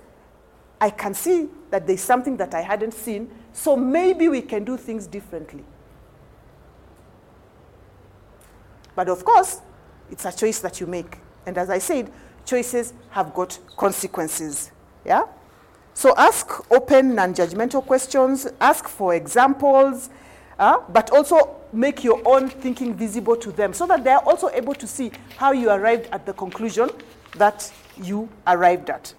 I 0.80 0.90
can 0.90 1.14
see 1.14 1.50
that 1.70 1.88
there's 1.88 2.02
something 2.02 2.38
that 2.38 2.54
I 2.54 2.62
hadn't 2.62 2.94
seen, 2.94 3.30
so 3.52 3.76
maybe 3.76 4.30
we 4.30 4.42
can 4.42 4.64
do 4.64 4.78
things 4.78 5.08
differently. 5.08 5.64
But 8.96 9.10
of 9.10 9.24
course, 9.26 9.62
it's 10.12 10.26
a 10.26 10.32
choice 10.32 10.60
that 10.60 10.80
you 10.80 10.88
make. 10.88 11.18
And 11.46 11.58
as 11.58 11.70
I 11.70 11.80
said, 11.80 12.12
choices 12.46 12.94
have 13.10 13.34
got 13.34 13.58
consequences. 13.76 14.72
Yeah? 15.06 15.24
So 15.94 16.14
ask 16.16 16.72
open, 16.72 17.16
non 17.16 17.34
judgmental 17.34 17.86
questions, 17.86 18.48
ask 18.62 18.88
for 18.88 19.16
examples, 19.16 20.10
uh, 20.60 20.80
but 20.90 21.12
also 21.12 21.56
make 21.72 22.04
your 22.04 22.22
own 22.26 22.50
thinking 22.50 22.94
visible 22.94 23.36
to 23.36 23.52
them 23.52 23.74
so 23.74 23.86
that 23.86 24.04
they 24.04 24.12
are 24.12 24.24
also 24.24 24.50
able 24.50 24.74
to 24.74 24.88
see 24.88 25.12
how 25.38 25.52
you 25.52 25.70
arrived 25.70 26.08
at 26.12 26.26
the 26.26 26.34
conclusion 26.34 26.90
that 27.34 27.72
you 28.02 28.30
arrived 28.48 28.90
at. 28.90 29.14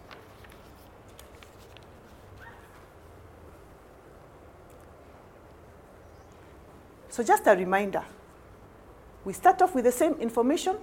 So, 7.10 7.24
just 7.24 7.46
a 7.48 7.56
reminder 7.56 8.04
we 9.24 9.32
start 9.32 9.60
off 9.60 9.74
with 9.74 9.84
the 9.84 9.92
same 9.92 10.14
information, 10.14 10.76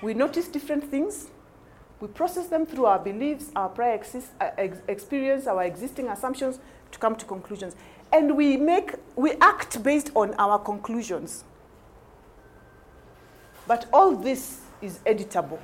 we 0.00 0.14
notice 0.14 0.48
different 0.48 0.84
things, 0.84 1.26
we 2.00 2.08
process 2.08 2.46
them 2.46 2.64
through 2.64 2.86
our 2.86 2.98
beliefs, 2.98 3.50
our 3.54 3.68
prior 3.68 3.98
exis- 3.98 4.30
uh, 4.40 4.50
ex- 4.56 4.78
experience, 4.88 5.46
our 5.46 5.64
existing 5.64 6.08
assumptions 6.08 6.58
to 6.92 6.98
come 6.98 7.16
to 7.16 7.26
conclusions. 7.26 7.74
And 8.12 8.36
we 8.36 8.56
make 8.56 8.94
we 9.16 9.32
act 9.40 9.82
based 9.82 10.10
on 10.14 10.34
our 10.34 10.58
conclusions. 10.58 11.44
But 13.66 13.86
all 13.92 14.16
this 14.16 14.60
is 14.82 14.98
editable. 15.06 15.58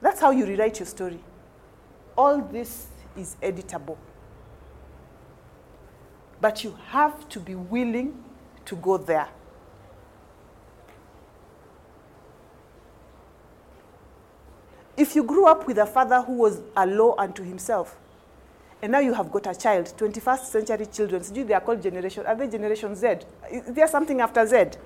That's 0.00 0.20
how 0.20 0.30
you 0.30 0.46
rewrite 0.46 0.78
your 0.78 0.86
story. 0.86 1.18
All 2.16 2.40
this 2.40 2.86
is 3.16 3.36
editable. 3.42 3.96
But 6.40 6.62
you 6.62 6.76
have 6.88 7.28
to 7.30 7.40
be 7.40 7.54
willing 7.54 8.22
to 8.64 8.76
go 8.76 8.96
there. 8.96 9.28
If 14.96 15.14
you 15.14 15.22
grew 15.22 15.46
up 15.46 15.66
with 15.66 15.78
a 15.78 15.86
father 15.86 16.22
who 16.22 16.34
was 16.34 16.60
a 16.76 16.86
law 16.86 17.14
unto 17.18 17.42
himself, 17.42 17.96
and 18.80 18.92
now 18.92 19.00
you 19.00 19.12
have 19.12 19.30
got 19.30 19.46
a 19.46 19.58
child, 19.58 19.92
21st 19.96 20.44
century 20.44 20.86
children, 20.86 21.22
do 21.32 21.44
they 21.44 21.54
are 21.54 21.60
called 21.60 21.82
generation, 21.82 22.24
are 22.26 22.36
they 22.36 22.48
generation 22.48 22.94
Z? 22.94 23.06
Is 23.50 23.74
there 23.74 23.88
something 23.88 24.20
after 24.20 24.46
Z? 24.46 24.78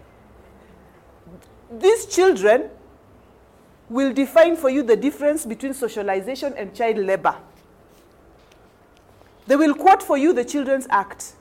These 1.71 2.07
children 2.07 2.71
will 3.89 4.13
define 4.13 4.57
for 4.57 4.71
you 4.71 4.83
the 4.83 4.97
difference 4.97 5.45
between 5.45 5.75
socialization 5.75 6.55
and 6.57 6.75
child 6.75 6.97
labor. 6.99 7.37
They 9.47 9.57
will 9.57 9.75
quote 9.75 10.03
for 10.03 10.17
you 10.17 10.33
the 10.33 10.45
Children's 10.45 10.87
Act. 10.89 11.33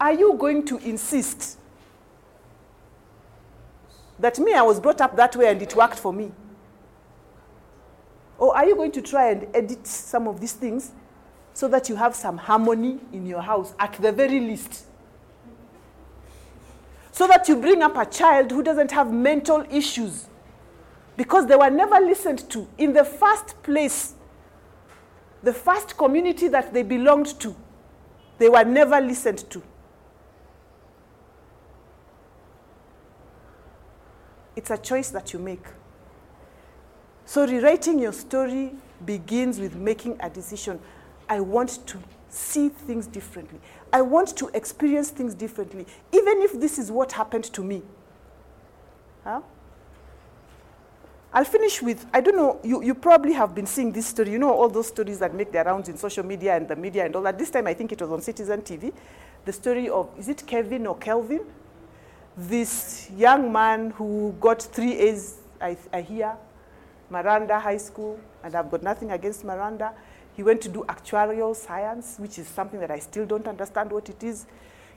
Are 0.00 0.12
you 0.12 0.34
going 0.34 0.64
to 0.66 0.78
insist 0.78 1.58
that 4.18 4.38
me, 4.38 4.52
I 4.52 4.62
was 4.62 4.78
brought 4.80 5.00
up 5.00 5.16
that 5.16 5.34
way 5.34 5.48
and 5.50 5.60
it 5.60 5.74
worked 5.74 5.98
for 5.98 6.12
me? 6.12 6.30
Or 8.38 8.56
are 8.56 8.66
you 8.66 8.76
going 8.76 8.92
to 8.92 9.02
try 9.02 9.30
and 9.30 9.46
edit 9.54 9.86
some 9.86 10.28
of 10.28 10.40
these 10.40 10.52
things 10.52 10.92
so 11.58 11.66
that 11.66 11.88
you 11.88 11.96
have 11.96 12.14
some 12.14 12.36
harmony 12.38 13.00
in 13.12 13.26
your 13.26 13.42
house 13.42 13.74
at 13.80 13.92
the 13.94 14.12
very 14.12 14.38
least? 14.38 14.84
So 17.10 17.26
that 17.26 17.48
you 17.48 17.56
bring 17.56 17.82
up 17.82 17.96
a 17.96 18.06
child 18.06 18.52
who 18.52 18.62
doesn't 18.62 18.92
have 18.92 19.12
mental 19.12 19.66
issues 19.68 20.26
because 21.16 21.48
they 21.48 21.56
were 21.56 21.68
never 21.68 21.98
listened 21.98 22.48
to 22.50 22.68
in 22.78 22.92
the 22.92 23.02
first 23.02 23.60
place, 23.64 24.14
the 25.42 25.52
first 25.52 25.96
community 25.98 26.46
that 26.46 26.72
they 26.72 26.84
belonged 26.84 27.40
to, 27.40 27.56
they 28.38 28.48
were 28.48 28.64
never 28.64 29.00
listened 29.00 29.50
to. 29.50 29.60
It's 34.54 34.70
a 34.70 34.78
choice 34.78 35.10
that 35.10 35.32
you 35.32 35.40
make. 35.40 35.66
So, 37.24 37.44
rewriting 37.44 37.98
your 37.98 38.12
story 38.12 38.70
begins 39.04 39.58
with 39.58 39.74
making 39.74 40.18
a 40.20 40.30
decision. 40.30 40.78
I 41.28 41.40
want 41.40 41.86
to 41.86 41.98
see 42.28 42.68
things 42.68 43.06
differently. 43.06 43.58
I 43.92 44.02
want 44.02 44.36
to 44.36 44.48
experience 44.54 45.10
things 45.10 45.34
differently, 45.34 45.86
even 46.12 46.42
if 46.42 46.58
this 46.60 46.78
is 46.78 46.90
what 46.90 47.12
happened 47.12 47.44
to 47.44 47.62
me. 47.62 47.82
Huh? 49.24 49.40
I'll 51.32 51.44
finish 51.44 51.82
with 51.82 52.06
I 52.12 52.20
don't 52.20 52.36
know, 52.36 52.58
you, 52.64 52.82
you 52.82 52.94
probably 52.94 53.32
have 53.34 53.54
been 53.54 53.66
seeing 53.66 53.92
this 53.92 54.06
story. 54.06 54.30
You 54.30 54.38
know, 54.38 54.52
all 54.52 54.68
those 54.68 54.88
stories 54.88 55.18
that 55.18 55.34
make 55.34 55.52
their 55.52 55.64
rounds 55.64 55.88
in 55.88 55.96
social 55.96 56.24
media 56.24 56.56
and 56.56 56.66
the 56.66 56.76
media 56.76 57.04
and 57.04 57.14
all 57.14 57.22
that. 57.22 57.38
This 57.38 57.50
time 57.50 57.66
I 57.66 57.74
think 57.74 57.92
it 57.92 58.00
was 58.00 58.10
on 58.10 58.22
Citizen 58.22 58.62
TV. 58.62 58.92
The 59.44 59.52
story 59.52 59.88
of, 59.88 60.10
is 60.18 60.28
it 60.28 60.44
Kevin 60.46 60.86
or 60.86 60.96
Kelvin? 60.96 61.44
This 62.36 63.10
young 63.16 63.52
man 63.52 63.90
who 63.90 64.34
got 64.40 64.62
three 64.62 64.96
A's, 64.98 65.38
I, 65.60 65.76
I 65.92 66.00
hear, 66.00 66.34
Maranda 67.10 67.58
High 67.58 67.78
School, 67.78 68.18
and 68.42 68.54
I've 68.54 68.70
got 68.70 68.82
nothing 68.82 69.10
against 69.10 69.44
Maranda. 69.44 69.92
He 70.38 70.44
went 70.44 70.60
to 70.60 70.68
do 70.68 70.84
actuarial 70.88 71.56
science, 71.56 72.14
which 72.16 72.38
is 72.38 72.46
something 72.46 72.78
that 72.78 72.92
I 72.92 73.00
still 73.00 73.26
don't 73.26 73.48
understand 73.48 73.90
what 73.90 74.08
it 74.08 74.22
is. 74.22 74.46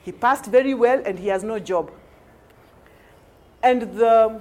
He 0.04 0.12
passed 0.12 0.45
very 0.45 0.75
well, 0.75 1.01
and 1.04 1.17
he 1.17 1.30
has 1.30 1.43
no 1.43 1.58
job. 1.58 1.89
And 3.63 3.82
the, 3.97 4.39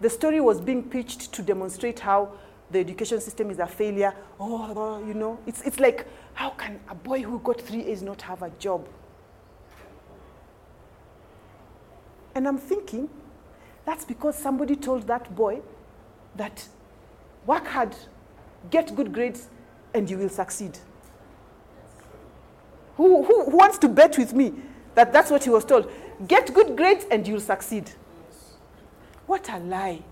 the 0.00 0.10
story 0.10 0.40
was 0.40 0.60
being 0.60 0.82
pitched 0.82 1.32
to 1.34 1.42
demonstrate 1.42 2.00
how 2.00 2.32
the 2.72 2.80
education 2.80 3.20
system 3.20 3.52
is 3.52 3.60
a 3.60 3.68
failure. 3.68 4.12
Oh, 4.40 4.98
you 5.06 5.14
know, 5.14 5.38
it's, 5.46 5.62
it's 5.62 5.78
like, 5.78 6.04
how 6.34 6.50
can 6.50 6.80
a 6.88 6.94
boy 6.96 7.22
who 7.22 7.38
got 7.38 7.60
three 7.60 7.84
A's 7.84 8.02
not 8.02 8.20
have 8.22 8.42
a 8.42 8.50
job? 8.58 8.88
And 12.34 12.48
I'm 12.48 12.58
thinking, 12.58 13.08
That's 13.84 14.04
because 14.04 14.36
somebody 14.36 14.74
told 14.74 15.06
that 15.06 15.32
boy 15.36 15.60
that 16.34 16.66
work 17.46 17.68
hard, 17.68 17.94
get 18.70 18.94
good 18.94 19.12
grades, 19.12 19.48
and 19.94 20.08
you 20.08 20.18
will 20.18 20.28
succeed. 20.28 20.78
Who, 22.96 23.22
who, 23.22 23.44
who 23.44 23.56
wants 23.56 23.78
to 23.78 23.88
bet 23.88 24.18
with 24.18 24.32
me 24.34 24.52
that 24.94 25.12
that's 25.12 25.30
what 25.30 25.44
he 25.44 25.50
was 25.50 25.64
told? 25.64 25.90
Get 26.26 26.52
good 26.52 26.76
grades 26.76 27.06
and 27.10 27.26
you'll 27.26 27.40
succeed. 27.40 27.90
What 29.26 29.48
a 29.50 29.58
lie. 29.58 30.02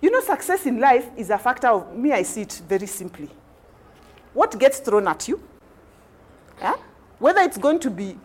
You 0.00 0.10
know, 0.10 0.20
success 0.20 0.66
in 0.66 0.78
life 0.78 1.08
is 1.16 1.30
a 1.30 1.38
factor 1.38 1.68
of 1.68 1.96
me, 1.96 2.12
I 2.12 2.22
see 2.22 2.42
it 2.42 2.62
very 2.68 2.86
simply. 2.86 3.28
What 4.34 4.56
gets 4.58 4.78
thrown 4.78 5.08
at 5.08 5.26
you? 5.26 5.42
Yeah? 6.60 6.76
Whether 7.18 7.40
it's 7.40 7.58
going 7.58 7.80
to 7.80 7.90
be 7.90 8.16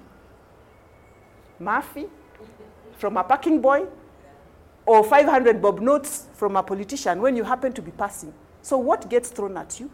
Murphy 1.57 2.07
from 2.97 3.17
a 3.17 3.23
parking 3.23 3.61
boy 3.61 3.87
or 4.85 5.03
500 5.03 5.61
bob 5.61 5.79
notes 5.79 6.27
from 6.33 6.55
a 6.55 6.63
politician 6.63 7.21
when 7.21 7.35
you 7.35 7.43
happen 7.43 7.73
to 7.73 7.81
be 7.81 7.91
passing. 7.91 8.33
So, 8.61 8.77
what 8.77 9.09
gets 9.09 9.29
thrown 9.29 9.57
at 9.57 9.79
you? 9.79 9.89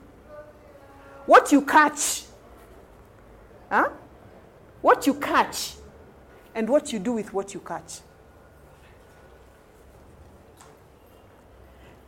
What 1.25 1.51
you 1.51 1.61
catch. 1.61 2.23
Huh? 3.69 3.89
What 4.81 5.05
you 5.05 5.13
catch 5.15 5.75
and 6.55 6.67
what 6.69 6.91
you 6.91 6.99
do 6.99 7.13
with 7.13 7.33
what 7.33 7.53
you 7.53 7.59
catch. 7.59 7.99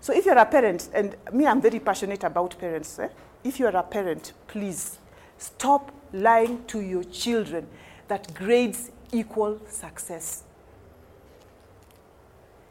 So 0.02 0.14
if 0.16 0.26
you're 0.26 0.38
a 0.38 0.46
parent, 0.46 0.90
and 0.94 1.16
me, 1.34 1.46
I'm 1.46 1.62
very 1.62 1.80
passionate 1.80 2.24
about 2.24 2.58
parents. 2.58 2.98
Eh? 3.00 3.10
If 3.44 3.60
you're 3.60 3.76
a 3.76 3.84
parent, 3.84 4.34
please 4.48 4.98
stop 5.38 5.92
lying 6.14 6.66
to 6.66 6.80
your 6.80 7.04
children 7.04 7.68
that 8.08 8.34
grades 8.34 8.90
equal 9.12 9.60
success. 9.68 10.44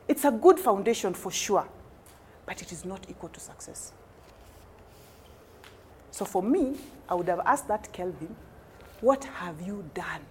It's 0.09 0.25
a 0.25 0.31
good 0.31 0.59
foundation 0.59 1.13
for 1.13 1.31
sure, 1.31 1.69
but 2.47 2.63
it 2.63 2.73
is 2.73 2.85
not 2.85 3.07
equal 3.09 3.29
to 3.29 3.41
success. 3.41 3.93
So 6.11 6.25
for 6.25 6.43
me, 6.43 6.77
I 7.09 7.15
would 7.15 7.29
have 7.29 7.41
asked 7.41 7.69
that 7.69 7.93
Kelvin, 7.93 8.35
what 9.01 9.25
have 9.25 9.61
you 9.61 9.89
done 9.95 10.23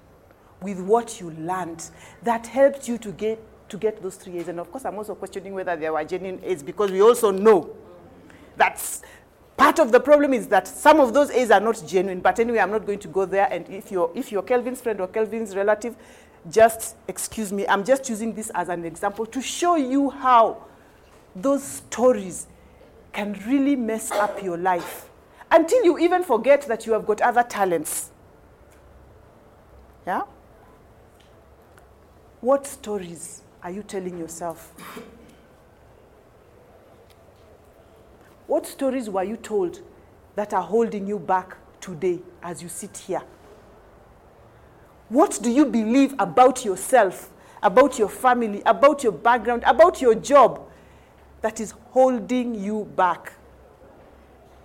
with 0.61 0.79
what 0.79 1.21
you 1.21 1.31
learned 1.31 1.89
that 2.23 2.47
helped 2.47 2.87
you 2.87 2.97
to 2.97 3.11
get 3.11 3.39
to 3.69 3.77
get 3.77 4.01
those 4.01 4.15
three 4.15 4.39
A's? 4.39 4.47
And 4.47 4.59
of 4.59 4.71
course, 4.71 4.83
I'm 4.83 4.95
also 4.95 5.15
questioning 5.15 5.53
whether 5.53 5.75
there 5.75 5.93
were 5.93 6.03
genuine 6.03 6.41
A's 6.43 6.63
because 6.63 6.91
we 6.91 7.01
also 7.01 7.31
know 7.31 7.75
that's 8.57 9.03
part 9.55 9.79
of 9.79 9.91
the 9.91 9.99
problem 9.99 10.33
is 10.33 10.47
that 10.47 10.67
some 10.67 10.99
of 10.99 11.13
those 11.13 11.29
A's 11.31 11.51
are 11.51 11.59
not 11.59 11.81
genuine. 11.87 12.19
But 12.19 12.39
anyway, 12.39 12.59
I'm 12.59 12.71
not 12.71 12.85
going 12.85 12.99
to 12.99 13.07
go 13.07 13.25
there. 13.25 13.47
And 13.51 13.67
if 13.69 13.91
you're 13.91 14.11
if 14.15 14.31
you're 14.31 14.43
Kelvin's 14.43 14.81
friend 14.81 14.99
or 14.99 15.07
Kelvin's 15.07 15.55
relative, 15.55 15.95
just 16.49 16.95
excuse 17.07 17.51
me. 17.51 17.67
I'm 17.67 17.83
just 17.83 18.09
using 18.09 18.33
this 18.33 18.49
as 18.55 18.69
an 18.69 18.85
example 18.85 19.25
to 19.27 19.41
show 19.41 19.75
you 19.75 20.09
how 20.09 20.63
those 21.35 21.63
stories 21.63 22.47
can 23.13 23.33
really 23.47 23.75
mess 23.75 24.11
up 24.11 24.41
your 24.43 24.57
life 24.57 25.09
until 25.51 25.83
you 25.83 25.97
even 25.99 26.23
forget 26.23 26.61
that 26.67 26.85
you 26.85 26.93
have 26.93 27.05
got 27.05 27.21
other 27.21 27.43
talents. 27.43 28.11
Yeah? 30.05 30.23
What 32.41 32.67
stories 32.67 33.41
are 33.63 33.71
you 33.71 33.83
telling 33.83 34.17
yourself? 34.17 34.73
What 38.45 38.65
stories 38.65 39.09
were 39.09 39.23
you 39.23 39.35
told 39.35 39.81
that 40.35 40.53
are 40.53 40.61
holding 40.61 41.07
you 41.07 41.19
back 41.19 41.57
today 41.81 42.19
as 42.41 42.61
you 42.61 42.69
sit 42.69 42.95
here? 42.95 43.21
What 45.09 45.39
do 45.41 45.49
you 45.49 45.65
believe 45.65 46.13
about 46.19 46.65
yourself, 46.65 47.31
about 47.63 47.97
your 47.97 48.09
family, 48.09 48.61
about 48.65 49.03
your 49.03 49.13
background, 49.13 49.63
about 49.65 50.01
your 50.01 50.15
job 50.15 50.67
that 51.41 51.59
is 51.59 51.73
holding 51.91 52.55
you 52.55 52.85
back? 52.95 53.33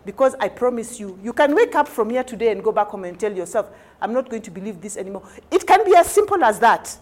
Because 0.04 0.34
I 0.40 0.48
promise 0.48 0.98
you, 0.98 1.16
you 1.22 1.32
can 1.32 1.54
wake 1.54 1.76
up 1.76 1.86
from 1.86 2.10
here 2.10 2.24
today 2.24 2.50
and 2.50 2.62
go 2.62 2.72
back 2.72 2.88
home 2.88 3.04
and 3.04 3.18
tell 3.18 3.32
yourself, 3.32 3.70
I'm 4.00 4.12
not 4.12 4.28
going 4.28 4.42
to 4.42 4.50
believe 4.50 4.80
this 4.80 4.96
anymore. 4.96 5.22
It 5.48 5.64
can 5.64 5.84
be 5.84 5.94
as 5.94 6.08
simple 6.08 6.42
as 6.42 6.58
that. 6.58 6.98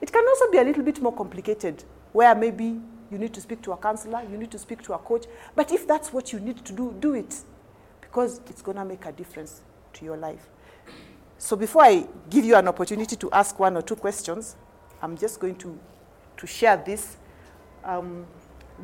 It 0.00 0.10
can 0.10 0.26
also 0.26 0.50
be 0.50 0.56
a 0.56 0.64
little 0.64 0.82
bit 0.82 1.02
more 1.02 1.12
complicated, 1.12 1.84
where 2.12 2.34
maybe 2.34 2.80
you 3.10 3.18
need 3.18 3.34
to 3.34 3.42
speak 3.42 3.60
to 3.62 3.72
a 3.72 3.76
counselor, 3.76 4.22
you 4.30 4.38
need 4.38 4.50
to 4.52 4.58
speak 4.58 4.82
to 4.84 4.94
a 4.94 4.98
coach. 4.98 5.26
But 5.54 5.70
if 5.70 5.86
that's 5.86 6.14
what 6.14 6.32
you 6.32 6.40
need 6.40 6.64
to 6.64 6.72
do, 6.72 6.96
do 6.98 7.12
it, 7.14 7.42
because 8.00 8.40
it's 8.48 8.62
going 8.62 8.78
to 8.78 8.84
make 8.86 9.04
a 9.04 9.12
difference 9.12 9.60
to 9.92 10.04
your 10.04 10.16
life. 10.16 10.48
So 11.38 11.56
before 11.56 11.82
I 11.82 12.06
give 12.30 12.44
you 12.44 12.56
an 12.56 12.68
opportunity 12.68 13.16
to 13.16 13.30
ask 13.30 13.58
one 13.58 13.76
or 13.76 13.82
two 13.82 13.96
questions, 13.96 14.56
I'm 15.02 15.16
just 15.16 15.38
going 15.38 15.56
to, 15.56 15.78
to 16.36 16.46
share 16.46 16.76
this. 16.76 17.16
Um, 17.84 18.26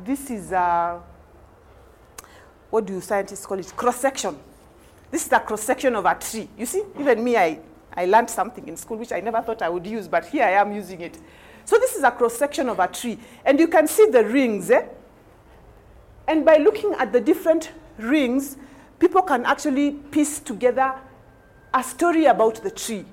this 0.05 0.29
is 0.29 0.51
a, 0.51 1.01
what 2.69 2.85
do 2.85 2.93
you 2.93 3.01
scientists 3.01 3.45
call 3.45 3.59
it? 3.59 3.73
Cross 3.75 3.97
section. 3.97 4.37
This 5.09 5.25
is 5.25 5.31
a 5.31 5.39
cross 5.39 5.61
section 5.61 5.95
of 5.95 6.05
a 6.05 6.15
tree. 6.15 6.47
You 6.57 6.65
see, 6.65 6.83
even 6.99 7.23
me, 7.23 7.37
I, 7.37 7.59
I 7.95 8.05
learned 8.05 8.29
something 8.29 8.67
in 8.67 8.77
school 8.77 8.97
which 8.97 9.11
I 9.11 9.19
never 9.19 9.41
thought 9.41 9.61
I 9.61 9.69
would 9.69 9.85
use, 9.85 10.07
but 10.07 10.25
here 10.25 10.43
I 10.43 10.51
am 10.51 10.73
using 10.73 11.01
it. 11.01 11.19
So 11.65 11.77
this 11.77 11.95
is 11.95 12.03
a 12.03 12.11
cross 12.11 12.35
section 12.35 12.69
of 12.69 12.79
a 12.79 12.87
tree, 12.87 13.17
and 13.45 13.59
you 13.59 13.67
can 13.67 13.87
see 13.87 14.07
the 14.07 14.25
rings. 14.25 14.69
Eh? 14.69 14.85
And 16.27 16.45
by 16.45 16.57
looking 16.57 16.93
at 16.93 17.13
the 17.13 17.21
different 17.21 17.71
rings, 17.97 18.57
people 18.99 19.21
can 19.21 19.45
actually 19.45 19.91
piece 19.91 20.39
together 20.39 20.95
a 21.73 21.83
story 21.83 22.25
about 22.25 22.61
the 22.63 22.71
tree. 22.71 23.05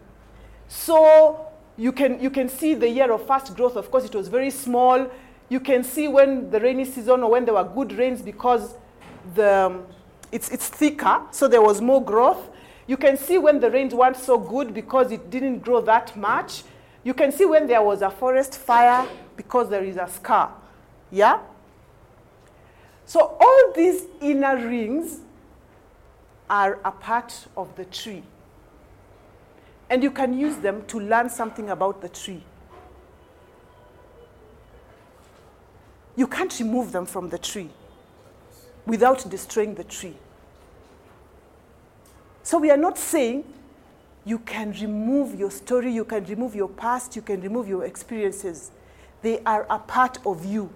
So 0.69 1.47
you 1.77 1.93
can, 1.93 2.21
you 2.21 2.31
can 2.31 2.49
see 2.49 2.75
the 2.75 2.89
year 2.89 3.11
of 3.11 3.27
first 3.27 3.57
growth. 3.57 3.77
Of 3.77 3.91
course, 3.91 4.05
it 4.05 4.15
was 4.15 4.29
very 4.29 4.51
small. 4.51 5.11
You 5.49 5.61
can 5.61 5.83
see 5.83 6.09
when 6.09 6.51
the 6.51 6.61
rainy 6.61 6.85
season 6.85 7.23
or 7.23 7.31
when 7.31 7.45
there 7.45 7.55
were 7.55 7.65
good 7.65 7.93
rains 7.93 8.23
because 8.23 8.75
the, 9.35 9.81
it's, 10.31 10.51
it's 10.51 10.69
thicker, 10.69 11.23
so 11.31 11.49
there 11.49 11.63
was 11.63 11.81
more 11.81 12.05
growth. 12.05 12.51
You 12.87 12.97
can 12.97 13.17
see 13.17 13.39
when 13.39 13.61
the 13.61 13.71
rains 13.71 13.95
weren't 13.95 14.17
so 14.17 14.39
good 14.39 14.75
because 14.75 15.11
it 15.11 15.31
didn't 15.31 15.61
grow 15.61 15.81
that 15.83 16.17
much. 16.17 16.65
You 17.03 17.15
can 17.15 17.33
see 17.33 17.47
when 17.47 17.67
there 17.67 17.83
was 17.83 18.03
a 18.03 18.11
forest 18.11 18.59
fire 18.59 19.09
because 19.37 19.71
there 19.71 19.85
is 19.85 19.97
a 19.97 20.07
scar. 20.09 20.53
Yeah? 21.11 21.41
So 23.07 23.37
all 23.41 23.73
these 23.75 24.05
inner 24.21 24.57
rings 24.57 25.21
are 26.49 26.79
a 26.85 26.91
part 26.91 27.47
of 27.57 27.75
the 27.77 27.85
tree. 27.87 28.23
And 29.91 30.03
you 30.03 30.11
can 30.13 30.39
use 30.39 30.57
them 30.57 30.85
to 30.87 31.01
learn 31.01 31.29
something 31.29 31.69
about 31.69 32.01
the 32.01 32.09
tree. 32.09 32.43
You 36.17 36.27
can't 36.27 36.57
remove 36.61 36.93
them 36.93 37.07
from 37.07 37.29
the 37.29 37.39
tree 37.39 37.71
without 38.87 39.29
destroying 39.29 39.75
the 39.75 39.85
tree. 39.85 40.17
So 42.43 42.59
we 42.59 42.71
are 42.71 42.77
not 42.77 42.99
saying 42.99 43.45
you 44.25 44.39
can 44.39 44.73
remove 44.73 45.39
your 45.39 45.51
story, 45.51 45.93
you 45.93 46.05
can 46.05 46.25
remove 46.25 46.55
your 46.55 46.69
past, 46.69 47.17
you 47.17 47.23
can 47.23 47.41
remove 47.41 47.69
your 47.69 47.85
experiences. 47.85 48.71
They 49.23 49.41
are 49.41 49.67
a 49.69 49.79
part 49.79 50.19
of 50.25 50.45
you. 50.45 50.71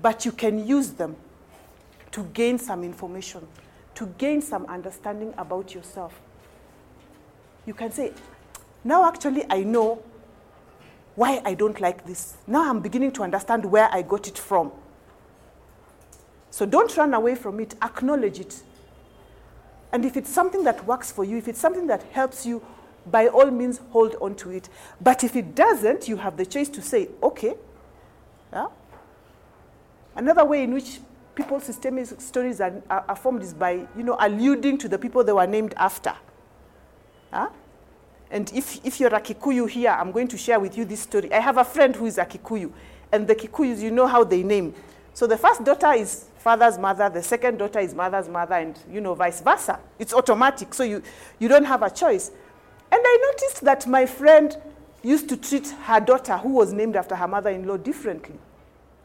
But 0.00 0.24
you 0.24 0.32
can 0.32 0.66
use 0.66 0.90
them 0.90 1.16
to 2.12 2.24
gain 2.34 2.58
some 2.58 2.82
information, 2.82 3.46
to 3.94 4.06
gain 4.18 4.42
some 4.42 4.66
understanding 4.66 5.34
about 5.36 5.74
yourself. 5.74 6.18
You 7.66 7.74
can 7.74 7.92
say, 7.92 8.12
now 8.84 9.06
actually 9.06 9.44
I 9.48 9.62
know 9.62 10.02
why 11.14 11.40
I 11.44 11.54
don't 11.54 11.80
like 11.80 12.06
this. 12.06 12.36
Now 12.46 12.68
I'm 12.68 12.80
beginning 12.80 13.12
to 13.12 13.22
understand 13.22 13.64
where 13.64 13.88
I 13.92 14.02
got 14.02 14.26
it 14.28 14.38
from. 14.38 14.72
So 16.50 16.66
don't 16.66 16.94
run 16.96 17.14
away 17.14 17.34
from 17.34 17.60
it, 17.60 17.74
acknowledge 17.82 18.40
it. 18.40 18.62
And 19.92 20.04
if 20.04 20.16
it's 20.16 20.30
something 20.30 20.64
that 20.64 20.84
works 20.86 21.12
for 21.12 21.24
you, 21.24 21.36
if 21.36 21.48
it's 21.48 21.60
something 21.60 21.86
that 21.86 22.02
helps 22.12 22.46
you, 22.46 22.64
by 23.06 23.28
all 23.28 23.50
means 23.50 23.80
hold 23.90 24.16
on 24.20 24.34
to 24.36 24.50
it. 24.50 24.68
But 25.00 25.24
if 25.24 25.36
it 25.36 25.54
doesn't, 25.54 26.08
you 26.08 26.16
have 26.16 26.36
the 26.36 26.46
choice 26.46 26.68
to 26.70 26.82
say, 26.82 27.08
okay. 27.22 27.54
Yeah? 28.52 28.68
Another 30.14 30.44
way 30.44 30.62
in 30.62 30.72
which 30.72 31.00
people's 31.34 31.64
systemic 31.64 32.06
stories 32.20 32.60
are, 32.60 32.82
are, 32.88 33.04
are 33.08 33.16
formed 33.16 33.42
is 33.42 33.54
by, 33.54 33.86
you 33.96 34.02
know, 34.02 34.16
alluding 34.20 34.78
to 34.78 34.88
the 34.88 34.98
people 34.98 35.24
they 35.24 35.32
were 35.32 35.46
named 35.46 35.74
after. 35.76 36.14
Huh? 37.32 37.48
And 38.30 38.50
if, 38.54 38.84
if 38.84 39.00
you're 39.00 39.14
a 39.14 39.20
Kikuyu 39.20 39.68
here, 39.68 39.90
I'm 39.90 40.10
going 40.10 40.28
to 40.28 40.38
share 40.38 40.58
with 40.58 40.76
you 40.76 40.84
this 40.84 41.00
story. 41.00 41.32
I 41.32 41.40
have 41.40 41.58
a 41.58 41.64
friend 41.64 41.94
who 41.94 42.06
is 42.06 42.18
a 42.18 42.24
Kikuyu, 42.24 42.72
and 43.10 43.26
the 43.26 43.34
Kikuyus, 43.34 43.80
you 43.80 43.90
know 43.90 44.06
how 44.06 44.24
they 44.24 44.42
name. 44.42 44.74
So 45.14 45.26
the 45.26 45.36
first 45.36 45.64
daughter 45.64 45.92
is 45.92 46.26
father's 46.38 46.78
mother, 46.78 47.08
the 47.08 47.22
second 47.22 47.58
daughter 47.58 47.78
is 47.78 47.94
mother's 47.94 48.28
mother, 48.28 48.54
and 48.54 48.78
you 48.90 49.00
know, 49.00 49.14
vice 49.14 49.40
versa. 49.40 49.78
It's 49.98 50.14
automatic, 50.14 50.72
so 50.72 50.82
you, 50.82 51.02
you 51.38 51.48
don't 51.48 51.64
have 51.64 51.82
a 51.82 51.90
choice. 51.90 52.30
And 52.90 53.00
I 53.02 53.32
noticed 53.32 53.64
that 53.64 53.86
my 53.86 54.06
friend 54.06 54.56
used 55.02 55.28
to 55.28 55.36
treat 55.36 55.68
her 55.68 56.00
daughter, 56.00 56.38
who 56.38 56.50
was 56.50 56.72
named 56.72 56.96
after 56.96 57.14
her 57.14 57.28
mother 57.28 57.50
in 57.50 57.66
law, 57.66 57.76
differently. 57.76 58.38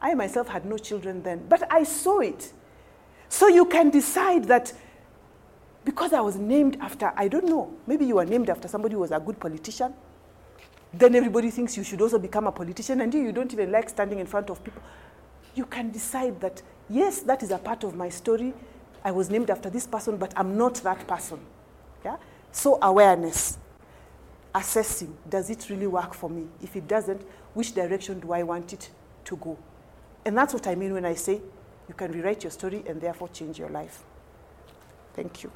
I 0.02 0.14
myself 0.14 0.48
had 0.48 0.66
no 0.66 0.78
children 0.78 1.24
then, 1.24 1.46
but 1.50 1.64
I 1.72 1.84
saw 1.84 2.20
it. 2.20 2.54
So 3.30 3.48
you 3.48 3.66
can 3.66 3.90
decide 3.90 4.46
that 4.46 4.72
because 5.88 6.12
I 6.12 6.20
was 6.20 6.36
named 6.36 6.76
after, 6.82 7.14
I 7.16 7.30
don't 7.30 7.46
know, 7.46 7.74
maybe 7.88 8.06
you 8.06 8.16
were 8.16 8.26
named 8.26 8.50
after 8.50 8.68
somebody 8.68 8.96
who 8.96 9.00
was 9.00 9.12
a 9.12 9.22
good 9.22 9.40
politician, 9.40 9.94
then 10.94 11.16
everybody 11.16 11.50
thinks 11.50 11.78
you 11.78 11.84
should 11.86 12.02
also 12.02 12.20
become 12.20 12.46
a 12.46 12.52
politician, 12.52 13.00
and 13.00 13.14
you, 13.14 13.32
don't 13.32 13.54
even 13.54 13.72
like 13.72 13.88
standing 13.88 14.20
in 14.20 14.28
front 14.28 14.50
of 14.50 14.62
people. 14.62 14.82
You 15.56 15.66
can 15.66 15.90
decide 15.90 16.42
that, 16.42 16.62
yes, 16.90 17.22
that 17.22 17.42
is 17.42 17.52
a 17.52 17.58
part 17.58 17.86
of 17.86 17.96
my 17.96 18.10
story. 18.10 18.54
I 19.02 19.12
was 19.12 19.30
named 19.30 19.50
after 19.50 19.70
this 19.70 19.88
person, 19.88 20.18
but 20.18 20.34
I'm 20.36 20.58
not 20.58 20.76
that 20.84 21.08
person. 21.08 21.40
Yeah? 22.04 22.18
So, 22.52 22.80
awareness, 22.82 23.58
assessing, 24.54 25.16
does 25.30 25.50
it 25.50 25.70
really 25.70 25.88
work 25.88 26.14
for 26.14 26.30
me? 26.30 26.48
If 26.62 26.76
it 26.76 26.86
doesn't, 26.86 27.22
which 27.54 27.74
direction 27.74 28.20
do 28.20 28.34
I 28.34 28.44
want 28.44 28.74
it 28.74 28.90
to 29.24 29.38
go? 29.38 29.58
And 30.26 30.38
that's 30.38 30.54
what 30.54 30.68
I 30.68 30.76
mean 30.76 30.92
when 30.92 31.06
I 31.06 31.14
say 31.14 31.40
you 31.88 31.94
can 31.96 32.12
rewrite 32.12 32.44
your 32.44 32.52
story 32.52 32.84
and 32.86 33.00
therefore 33.00 33.30
change 33.30 33.58
your 33.58 33.70
life. 33.70 34.04
Thank 35.14 35.44
you. 35.44 35.52